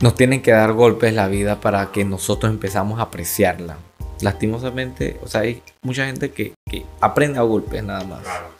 nos 0.00 0.14
tienen 0.14 0.42
que 0.42 0.52
dar 0.52 0.72
golpes 0.72 1.12
la 1.12 1.28
vida 1.28 1.60
para 1.60 1.90
que 1.92 2.04
nosotros 2.04 2.50
empezamos 2.52 2.98
a 2.98 3.02
apreciarla. 3.02 3.76
Lastimosamente, 4.20 5.18
o 5.22 5.28
sea, 5.28 5.42
hay 5.42 5.62
mucha 5.82 6.06
gente 6.06 6.30
que, 6.30 6.54
que 6.68 6.84
aprende 7.00 7.38
a 7.38 7.42
golpes 7.42 7.82
nada 7.84 8.04
más. 8.04 8.22
Claro. 8.22 8.58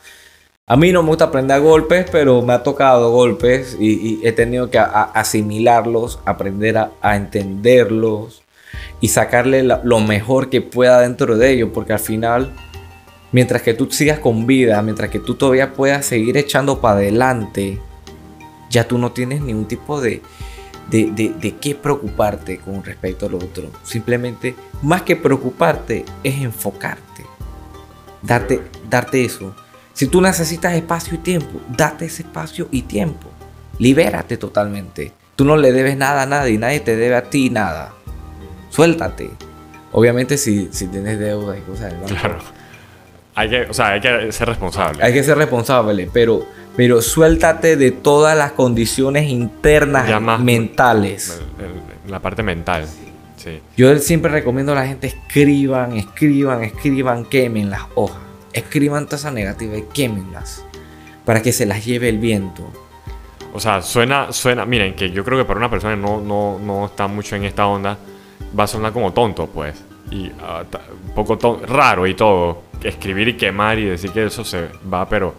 A 0.71 0.77
mí 0.77 0.93
no 0.93 1.03
me 1.03 1.09
gusta 1.09 1.25
aprender 1.25 1.57
a 1.57 1.61
golpes, 1.61 2.07
pero 2.13 2.43
me 2.43 2.53
ha 2.53 2.63
tocado 2.63 3.11
golpes 3.11 3.75
y, 3.81 3.93
y 3.93 4.27
he 4.27 4.33
tenido 4.33 4.69
que 4.69 4.79
a, 4.79 4.85
a 4.85 5.03
asimilarlos, 5.05 6.21
aprender 6.27 6.77
a, 6.77 6.91
a, 7.01 7.17
entenderlos 7.17 8.43
y 9.01 9.09
sacarle 9.09 9.63
la, 9.63 9.81
lo 9.83 10.01
mejor 10.01 10.51
que 10.51 10.61
pueda 10.61 11.01
dentro 11.01 11.39
de 11.39 11.53
ellos, 11.53 11.71
porque 11.73 11.95
al 11.95 12.01
final, 12.01 12.53
mientras 13.33 13.62
que 13.62 13.75
tú 13.75 13.91
sigas 13.91 14.19
con 14.19 14.47
vida, 14.47 14.81
mientras 14.83 15.11
que 15.11 15.19
tú 15.19 15.35
todavía 15.35 15.73
puedas 15.75 16.07
seguir 16.07 16.37
echando 16.37 16.81
para 16.81 16.97
adelante, 16.97 17.81
ya 18.71 18.87
tú 18.87 18.99
no 18.99 19.12
tienes 19.12 19.41
ningún 19.41 19.67
tipo 19.67 20.01
de, 20.01 20.23
de, 20.91 21.11
de, 21.11 21.31
de 21.31 21.57
qué 21.57 21.75
preocuparte 21.75 22.59
con 22.59 22.85
respecto 22.85 23.27
al 23.27 23.35
otro. 23.35 23.71
Simplemente, 23.83 24.55
más 24.83 25.03
que 25.03 25.17
preocuparte, 25.17 26.05
es 26.23 26.41
enfocarte, 26.41 27.25
darte, 28.23 28.62
darte 28.88 29.25
eso 29.25 29.55
si 29.99 30.07
tú 30.07 30.21
necesitas 30.21 30.75
espacio 30.75 31.17
y 31.17 31.19
tiempo, 31.19 31.61
date 31.77 32.05
ese 32.05 32.23
espacio 32.23 32.69
y 32.71 32.83
tiempo. 32.83 33.31
Libérate 33.81 34.37
totalmente. 34.37 35.12
Tú 35.35 35.45
no 35.45 35.57
le 35.57 35.73
debes 35.73 35.97
nada 35.97 36.23
a 36.23 36.27
nadie, 36.27 36.57
nadie 36.57 36.79
te 36.79 36.95
debe 36.95 37.17
a 37.17 37.31
ti 37.31 37.51
nada. 37.51 37.93
Suéltate. 38.71 39.29
Obviamente 39.91 40.38
si, 40.38 40.69
si 40.71 40.87
tienes 40.87 41.19
deudas 41.19 41.59
y 41.59 41.62
cosas 41.62 41.91
del 41.91 41.97
banco. 41.97 42.14
Claro. 42.14 42.38
Hay 43.38 43.48
que, 43.48 43.62
o 43.62 43.74
sea, 43.74 43.88
hay 43.88 44.01
que 44.01 44.33
ser 44.33 44.48
responsable. 44.48 45.03
Hay 45.03 45.12
que 45.12 45.22
ser 45.22 45.38
responsable, 45.38 46.09
pero, 46.12 46.44
pero 46.77 47.01
suéltate 47.03 47.77
de 47.77 47.90
todas 47.92 48.37
las 48.37 48.53
condiciones 48.53 49.29
internas 49.29 50.20
más, 50.20 50.40
mentales. 50.40 51.40
La 52.09 52.20
parte 52.20 52.42
mental. 52.42 52.87
Sí. 53.37 53.61
Yo 53.77 53.96
siempre 53.98 54.33
recomiendo 54.33 54.72
a 54.72 54.74
la 54.74 54.87
gente 54.87 55.07
escriban, 55.07 55.92
escriban, 55.96 56.64
escriban, 56.64 57.24
quemen 57.24 57.70
las 57.70 57.83
hojas 57.94 58.29
escriban 58.53 59.07
tasas 59.07 59.33
negativas 59.33 59.79
y 59.79 59.83
quémenlas 59.83 60.64
para 61.24 61.42
que 61.42 61.53
se 61.53 61.66
las 61.66 61.85
lleve 61.85 62.09
el 62.09 62.18
viento. 62.18 62.70
O 63.53 63.61
sea, 63.61 63.83
suena, 63.83 64.33
suena, 64.33 64.66
miren, 64.66 64.94
que 64.94 65.11
yo 65.11 65.24
creo 65.24 65.38
que 65.38 65.44
para 65.44 65.59
una 65.59 65.70
persona 65.70 65.94
que 65.94 66.01
no, 66.01 66.20
no, 66.20 66.59
no 66.59 66.87
está 66.87 67.07
mucho 67.07 67.37
en 67.37 67.44
esta 67.44 67.66
onda, 67.66 67.98
va 68.59 68.64
a 68.64 68.66
sonar 68.66 68.92
como 68.92 69.12
tonto, 69.12 69.46
pues. 69.46 69.83
Y 70.11 70.29
uh, 70.29 70.64
un 71.09 71.14
poco 71.14 71.61
raro 71.66 72.07
y 72.07 72.14
todo. 72.14 72.62
Escribir 72.83 73.29
y 73.29 73.35
quemar 73.35 73.79
y 73.79 73.85
decir 73.85 74.11
que 74.11 74.25
eso 74.25 74.44
se 74.44 74.68
va, 74.92 75.09
pero 75.09 75.35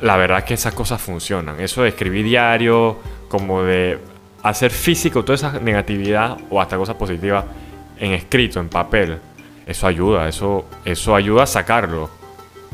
la 0.00 0.16
verdad 0.16 0.38
es 0.38 0.44
que 0.44 0.54
esas 0.54 0.74
cosas 0.74 1.00
funcionan. 1.00 1.60
Eso 1.60 1.82
de 1.82 1.88
escribir 1.88 2.24
diario, 2.24 2.96
como 3.28 3.62
de 3.62 3.98
hacer 4.42 4.70
físico 4.70 5.24
toda 5.24 5.34
esa 5.34 5.58
negatividad 5.60 6.36
o 6.50 6.60
hasta 6.60 6.76
cosas 6.76 6.96
positivas 6.96 7.44
en 7.98 8.12
escrito, 8.12 8.60
en 8.60 8.68
papel, 8.68 9.18
eso 9.66 9.86
ayuda, 9.86 10.28
eso, 10.28 10.66
eso 10.84 11.14
ayuda 11.14 11.44
a 11.44 11.46
sacarlo 11.46 12.10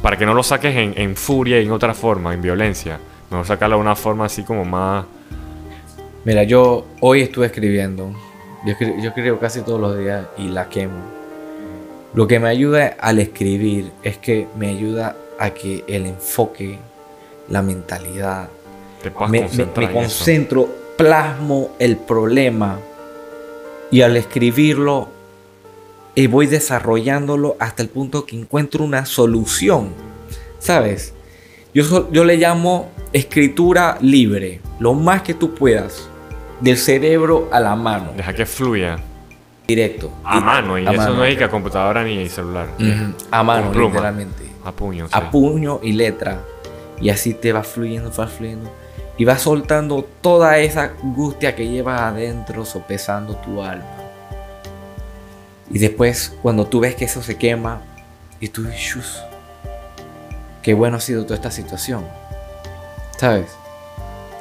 para 0.02 0.16
que 0.16 0.26
no 0.26 0.34
lo 0.34 0.42
saques 0.42 0.74
en, 0.76 1.16
furia 1.16 1.60
y 1.60 1.64
en 1.64 1.70
otra 1.70 1.94
forma, 1.94 2.34
en 2.34 2.42
violencia. 2.42 2.98
Mejor 3.30 3.46
sacarlo 3.46 3.76
de 3.76 3.82
una 3.82 3.94
forma 3.94 4.26
así 4.26 4.42
como 4.42 4.64
más... 4.64 5.06
Mira, 6.24 6.42
yo 6.42 6.86
hoy 7.00 7.22
estuve 7.22 7.46
escribiendo. 7.46 8.12
Yo, 8.66 8.74
yo 8.80 9.08
escribo 9.08 9.38
casi 9.38 9.62
todos 9.62 9.80
los 9.80 9.96
días 9.96 10.26
y 10.36 10.48
la 10.48 10.68
quemo. 10.68 11.21
Lo 12.14 12.26
que 12.26 12.38
me 12.38 12.48
ayuda 12.48 12.96
al 13.00 13.18
escribir 13.18 13.90
es 14.02 14.18
que 14.18 14.46
me 14.58 14.68
ayuda 14.68 15.16
a 15.38 15.50
que 15.50 15.82
el 15.86 16.06
enfoque, 16.06 16.78
la 17.48 17.62
mentalidad, 17.62 18.48
Te 19.02 19.10
me, 19.28 19.48
me- 19.48 19.66
me 19.86 19.92
concentro, 19.92 20.68
plasmo 20.96 21.70
el 21.78 21.96
problema 21.96 22.78
y 23.90 24.02
al 24.02 24.16
escribirlo 24.16 25.08
y 26.14 26.26
voy 26.26 26.46
desarrollándolo 26.46 27.56
hasta 27.58 27.82
el 27.82 27.88
punto 27.88 28.26
que 28.26 28.38
encuentro 28.38 28.84
una 28.84 29.06
solución. 29.06 29.88
¿Sabes? 30.58 31.14
Yo, 31.74 32.10
yo 32.12 32.24
le 32.24 32.36
llamo 32.36 32.90
escritura 33.14 33.96
libre, 34.02 34.60
lo 34.78 34.92
más 34.94 35.22
que 35.22 35.32
tú 35.34 35.54
puedas, 35.54 36.08
del 36.60 36.76
cerebro 36.76 37.48
a 37.50 37.58
la 37.58 37.74
mano, 37.74 38.12
Deja 38.16 38.34
que 38.34 38.44
fluya. 38.46 38.98
Directo. 39.66 40.10
A 40.24 40.40
mano. 40.40 40.78
Y 40.78 40.86
A 40.86 40.90
eso 40.92 41.00
mano. 41.02 41.14
no 41.16 41.24
es 41.24 41.36
que 41.38 41.44
a 41.44 41.48
computadora 41.50 42.02
ni 42.04 42.28
celular. 42.28 42.68
A 43.30 43.42
mano, 43.42 43.70
pluma. 43.72 43.90
literalmente. 43.94 44.44
A 44.64 44.72
puño. 44.72 45.06
sí. 45.06 45.12
a 45.14 45.30
puño 45.30 45.80
y 45.82 45.92
letra. 45.92 46.40
Y 47.00 47.10
así 47.10 47.34
te 47.34 47.52
va 47.52 47.62
fluyendo, 47.64 48.12
va 48.16 48.26
fluyendo. 48.28 48.70
Y 49.18 49.24
vas 49.24 49.42
soltando 49.42 50.06
toda 50.20 50.58
esa 50.58 50.92
angustia 51.02 51.54
que 51.54 51.68
llevas 51.68 52.00
adentro, 52.00 52.64
sopesando 52.64 53.36
tu 53.36 53.62
alma. 53.62 53.84
Y 55.70 55.78
después, 55.78 56.36
cuando 56.42 56.66
tú 56.66 56.80
ves 56.80 56.94
que 56.94 57.04
eso 57.06 57.22
se 57.22 57.36
quema, 57.36 57.80
y 58.40 58.48
tú 58.48 58.62
dices, 58.64 58.80
"Shus, 58.80 59.22
qué 60.62 60.74
bueno 60.74 60.96
ha 60.96 61.00
sido 61.00 61.22
toda 61.24 61.36
esta 61.36 61.50
situación. 61.50 62.04
¿Sabes? 63.16 63.46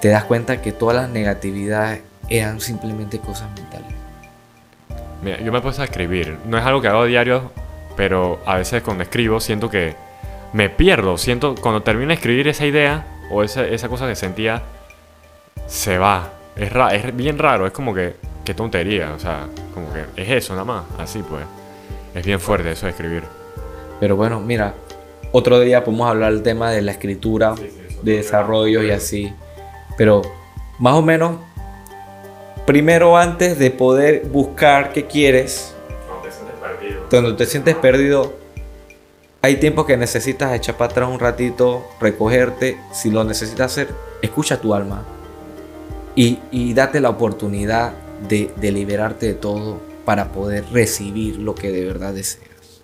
Te 0.02 0.10
das 0.10 0.24
cuenta 0.24 0.62
que 0.62 0.72
todas 0.72 0.96
las 0.96 1.10
negatividades 1.10 2.02
eran 2.30 2.60
simplemente 2.60 3.20
cosas 3.20 3.50
mentales. 3.56 3.91
Mira, 5.22 5.40
yo 5.40 5.52
me 5.52 5.60
he 5.60 5.62
puesto 5.62 5.82
a 5.82 5.86
escribir. 5.86 6.38
No 6.46 6.58
es 6.58 6.64
algo 6.66 6.82
que 6.82 6.88
hago 6.88 7.06
diario, 7.06 7.52
pero 7.96 8.40
a 8.46 8.58
veces 8.58 8.82
cuando 8.84 9.04
escribo 9.04 9.40
siento 9.40 9.70
que 9.70 9.96
me 10.54 10.70
pierdo. 10.70 11.18
Siento 11.18 11.56
cuando 11.56 11.82
termino 11.84 12.10
de 12.10 12.16
escribir 12.16 12.48
esa 12.48 12.66
idea 12.66 13.06
o 13.30 13.44
esa, 13.44 13.66
esa 13.66 13.88
cosa 13.90 14.08
que 14.08 14.16
sentía, 14.16 14.62
se 15.68 15.98
va. 15.98 16.30
Es, 16.56 16.72
ra- 16.72 16.94
es 16.94 17.16
bien 17.16 17.38
raro. 17.38 17.66
Es 17.68 17.72
como 17.74 17.94
que, 17.94 18.16
qué 18.44 18.54
tontería. 18.54 19.14
O 19.16 19.20
sea, 19.20 19.48
como 19.74 19.92
que 19.94 20.06
es 20.22 20.30
eso 20.30 20.54
nada 20.54 20.66
más. 20.66 20.84
Así 20.98 21.22
pues. 21.24 21.44
Es 22.14 22.26
bien 22.26 22.40
fuerte 22.40 22.72
eso 22.72 22.88
de 22.88 22.92
escribir. 22.92 23.24
Pero 24.00 24.16
bueno, 24.16 24.40
mira, 24.42 24.74
otro 25.32 25.60
día 25.60 25.84
podemos 25.84 26.10
hablar 26.10 26.34
del 26.34 26.44
tema 26.44 26.72
de 26.72 26.82
la 26.82 26.92
escritura, 26.92 27.54
de 28.02 28.18
desarrollo 28.18 28.84
y 28.84 28.92
así. 28.92 29.34
Pero 29.98 30.22
más 30.80 30.96
o 30.96 31.02
menos, 31.02 31.38
primero 32.66 33.18
antes 33.18 33.58
de 33.60 33.72
poder 33.72 34.26
buscar 34.26 34.94
qué 34.94 35.06
quieres, 35.08 35.74
cuando 37.10 37.36
te 37.36 37.46
sientes 37.46 37.76
perdido, 37.76 38.34
hay 39.42 39.58
tiempos 39.58 39.86
que 39.86 39.98
necesitas 39.98 40.54
echar 40.54 40.78
para 40.78 40.92
atrás 40.92 41.10
un 41.10 41.20
ratito, 41.20 41.84
recogerte. 42.00 42.78
Si 42.94 43.10
lo 43.10 43.24
necesitas 43.24 43.72
hacer, 43.72 43.90
escucha 44.22 44.62
tu 44.62 44.74
alma 44.74 45.04
y, 46.16 46.40
y 46.52 46.74
date 46.74 47.02
la 47.02 47.10
oportunidad 47.10 47.94
de, 48.28 48.52
de 48.56 48.72
liberarte 48.72 49.26
de 49.26 49.34
todo 49.34 49.80
para 50.06 50.32
poder 50.32 50.66
recibir 50.72 51.38
lo 51.38 51.56
que 51.56 51.72
de 51.72 51.86
verdad 51.86 52.14
deseas. 52.14 52.84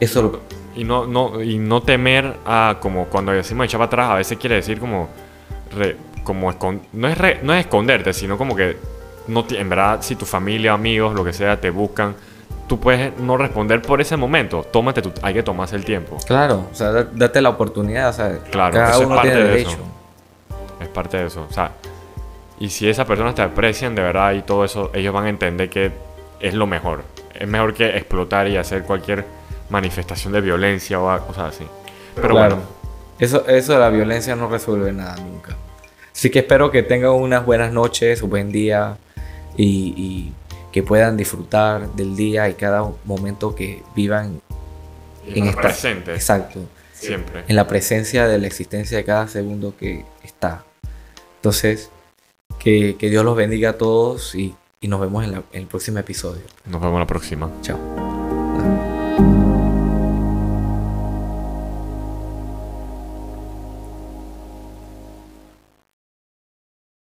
Eso 0.00 0.22
lo, 0.22 0.40
Y 0.74 0.84
no, 0.84 1.06
no, 1.06 1.42
y 1.42 1.58
no 1.58 1.82
temer 1.82 2.36
a, 2.46 2.78
como 2.80 3.06
cuando 3.06 3.32
decimos 3.32 3.66
echar 3.66 3.78
para 3.78 3.86
atrás, 3.86 4.10
a 4.10 4.14
veces 4.14 4.38
quiere 4.38 4.56
decir 4.56 4.78
como, 4.80 5.08
re- 5.76 5.96
como 6.28 6.52
escon- 6.52 6.80
no, 6.92 7.08
es 7.08 7.16
re- 7.18 7.40
no 7.42 7.54
es 7.54 7.60
esconderte, 7.60 8.12
sino 8.12 8.36
como 8.38 8.54
que, 8.54 8.76
no 9.28 9.44
en 9.50 9.68
verdad, 9.68 9.98
si 10.02 10.14
tu 10.14 10.26
familia, 10.26 10.74
amigos, 10.74 11.14
lo 11.14 11.24
que 11.24 11.32
sea, 11.32 11.58
te 11.60 11.70
buscan, 11.70 12.14
tú 12.68 12.78
puedes 12.78 13.18
no 13.18 13.36
responder 13.38 13.80
por 13.82 14.00
ese 14.02 14.16
momento. 14.18 14.62
Tómate 14.62 15.00
tu, 15.02 15.10
hay 15.22 15.32
que 15.34 15.42
tomarse 15.42 15.74
el 15.74 15.84
tiempo. 15.86 16.18
Claro, 16.26 16.66
o 16.70 16.74
sea, 16.74 16.92
da- 16.92 17.08
date 17.12 17.40
la 17.40 17.48
oportunidad, 17.48 18.10
o 18.10 18.12
sea, 18.12 18.38
Claro, 18.50 18.74
cada 18.74 18.90
eso 18.90 19.00
es 19.00 19.06
uno 19.06 19.14
parte 19.16 19.30
tiene 19.30 19.42
de 19.44 19.50
derecho. 19.50 19.70
eso. 19.70 19.78
Es 20.80 20.88
parte 20.88 21.16
de 21.16 21.26
eso. 21.26 21.46
O 21.48 21.52
sea, 21.52 21.72
y 22.60 22.68
si 22.70 22.88
esas 22.88 23.06
personas 23.06 23.34
te 23.34 23.42
aprecian 23.42 23.94
de 23.94 24.02
verdad 24.02 24.32
y 24.34 24.42
todo 24.42 24.64
eso, 24.64 24.90
ellos 24.94 25.14
van 25.14 25.24
a 25.24 25.28
entender 25.30 25.70
que 25.70 25.90
es 26.40 26.54
lo 26.54 26.66
mejor. 26.66 27.04
Es 27.34 27.48
mejor 27.48 27.72
que 27.72 27.96
explotar 27.96 28.46
y 28.48 28.56
hacer 28.56 28.82
cualquier 28.82 29.24
manifestación 29.70 30.32
de 30.32 30.40
violencia 30.40 31.00
o 31.00 31.26
cosas 31.26 31.54
así. 31.54 31.66
Pero 32.14 32.30
Claro. 32.34 32.56
bueno, 32.56 32.78
Eso, 33.20 33.44
eso 33.48 33.72
de 33.72 33.78
la 33.80 33.88
violencia 33.90 34.36
no 34.36 34.48
resuelve 34.48 34.92
nada 34.92 35.16
nunca. 35.16 35.56
Así 36.18 36.30
que 36.30 36.40
espero 36.40 36.72
que 36.72 36.82
tengan 36.82 37.12
unas 37.12 37.46
buenas 37.46 37.72
noches, 37.72 38.22
un 38.22 38.30
buen 38.30 38.50
día 38.50 38.98
y, 39.56 39.94
y 39.96 40.32
que 40.72 40.82
puedan 40.82 41.16
disfrutar 41.16 41.92
del 41.94 42.16
día 42.16 42.48
y 42.48 42.54
cada 42.54 42.90
momento 43.04 43.54
que 43.54 43.84
vivan 43.94 44.40
en 45.26 45.46
estar 45.46 45.46
esta- 45.46 45.60
presente 45.60 46.14
Exacto, 46.14 46.58
siempre. 46.92 47.44
en 47.46 47.54
la 47.54 47.68
presencia 47.68 48.26
de 48.26 48.36
la 48.38 48.48
existencia 48.48 48.98
de 48.98 49.04
cada 49.04 49.28
segundo 49.28 49.74
que 49.78 50.04
está. 50.24 50.64
Entonces, 51.36 51.88
que, 52.58 52.96
que 52.98 53.10
Dios 53.10 53.24
los 53.24 53.36
bendiga 53.36 53.70
a 53.70 53.72
todos 53.78 54.34
y, 54.34 54.56
y 54.80 54.88
nos 54.88 55.00
vemos 55.00 55.22
en, 55.22 55.30
la- 55.30 55.42
en 55.52 55.60
el 55.62 55.66
próximo 55.68 56.00
episodio. 56.00 56.42
Nos 56.66 56.80
vemos 56.82 56.98
la 56.98 57.06
próxima. 57.06 57.48
Chao. 57.62 57.97